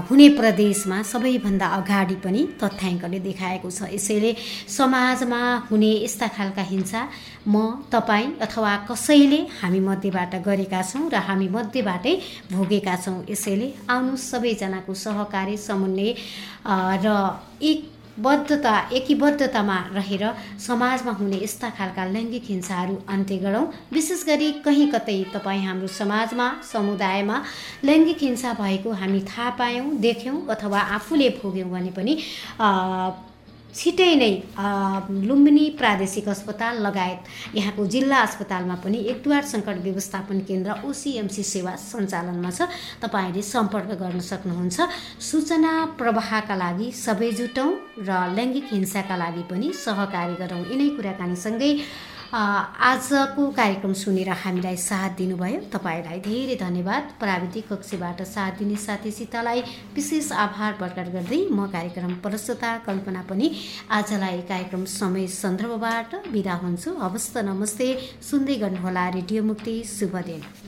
हुने 0.07 0.29
प्रदेशमा 0.39 1.03
सबैभन्दा 1.03 1.67
अगाडि 1.75 2.03
पनि 2.25 2.43
तथ्याङ्कले 2.61 3.19
देखाएको 3.19 3.71
छ। 3.71 3.89
यसैले 3.97 4.31
समाजमा 4.69 5.41
हुने 5.71 5.93
यस्ता 6.05 6.29
खालका 6.37 6.63
हिंसा 6.63 7.01
म 7.49 7.55
तपाईँ 7.93 8.29
अथवा 8.41 8.73
कसैले 8.91 9.41
हामी 9.61 9.81
मध्येबाट 9.81 10.35
गरेका 10.45 10.83
छौँ 10.83 11.09
र 11.11 11.17
हामी 11.29 11.49
मध्येबाटै 11.49 12.15
भोगेका 12.53 12.95
छौँ 13.05 13.25
यसैले 13.31 13.69
आउनु 13.89 14.17
सबैजनाको 14.17 14.95
सहकारी 14.95 15.57
समन्वय 15.57 16.11
र 17.05 17.09
एक 17.63 17.94
बद्धता 18.19 18.79
एकीबद्धतामा 18.93 19.79
रहेर 19.95 20.25
समाजमा 20.67 21.13
हुने 21.13 21.37
यस्ता 21.43 21.71
खालका 21.71 22.05
लैङ्गिक 22.07 22.45
हिंसाहरू 22.49 22.97
अन्त्य 23.09 23.37
गरौँ। 23.39 23.67
विशेष 23.93 24.25
गरी 24.27 24.51
कहीँ 24.65 24.87
कतै 24.91 25.19
तपाईँ 25.35 25.65
हाम्रो 25.67 25.89
समाजमा 25.91 26.49
समुदायमा 26.73 27.43
लैङ्गिक 27.85 28.23
हिंसा 28.23 28.53
भएको 28.61 28.93
हामी 29.03 29.21
थाहा 29.29 29.51
पायौँ 29.59 29.95
देख्यौँ 30.01 30.47
अथवा 30.47 30.81
आफूले 30.97 31.29
भोग्यौँ 31.43 31.71
भने 31.71 31.91
पनि 31.91 32.15
छिटै 33.75 34.15
नै 34.23 34.33
लुम्बिनी 35.29 35.65
प्रादेशिक 35.81 36.29
अस्पताल 36.29 36.75
लगायत 36.87 37.21
यहाँको 37.59 37.87
जिल्ला 37.95 38.19
अस्पतालमा 38.27 38.77
पनि 38.85 38.99
एकद्वार 39.13 39.45
सङ्कट 39.53 39.77
व्यवस्थापन 39.87 40.39
केन्द्र 40.49 40.71
ओसिएमसी 40.89 41.43
सेवा 41.43 41.75
सञ्चालनमा 41.91 42.51
छ। 42.51 42.71
तपाईँहरूले 43.03 43.43
सम्पर्क 43.43 43.91
गर्न 44.03 44.21
सक्नुहुन्छ। 44.31 44.77
सूचना 45.31 45.73
प्रवाहका 45.99 46.55
लागि 46.55 46.89
सबै 47.05 47.31
जुटौँ 47.39 47.71
र 48.07 48.11
लैङ्गिक 48.39 48.67
हिंसाका 48.73 49.17
लागि 49.17 49.43
पनि 49.51 49.69
सहकारी 49.85 50.35
गरौँ। 50.43 50.63
यिनै 50.71 50.89
कुराकानीसँगै 50.97 51.71
आजको 52.35 53.43
कार्यक्रम 53.51 53.93
सुनेर 53.95 54.29
हामीलाई 54.37 54.77
साथ 54.77 55.11
दिनुभयो। 55.17 55.61
तपाईँलाई 55.71 56.19
धेरै 56.21 56.57
धन्यवाद। 56.57 57.13
प्राविधिक 57.21 57.69
कक्षबाट 57.69 58.23
साथ 58.25 58.59
दिने 58.59 58.77
साथी 58.77 59.11
सीतालाई 59.11 59.63
विशेष 59.95 60.33
आभार 60.45 60.73
प्रकट 60.83 61.13
गर्दै 61.15 61.41
म 61.47 61.71
कार्यक्रम 61.71 62.15
प्रस्तुता 62.27 62.77
कल्पना 62.87 63.23
पनि 63.31 63.55
आजलाई 63.93 64.43
कार्यक्रम 64.51 64.85
समय 64.91 65.27
सन्दर्भबाट 65.31 66.15
बिदा 66.29 66.55
हुन्छु। 66.59 66.99
हवस् 66.99 67.31
नमस्ते। 67.39 67.89
सुन्दै 68.31 68.57
गर्नुहोला 68.59 69.09
रेडियो 69.15 69.43
मुक्ति। 69.45 69.83
शुभ 69.89 70.17
दिन। 70.27 70.64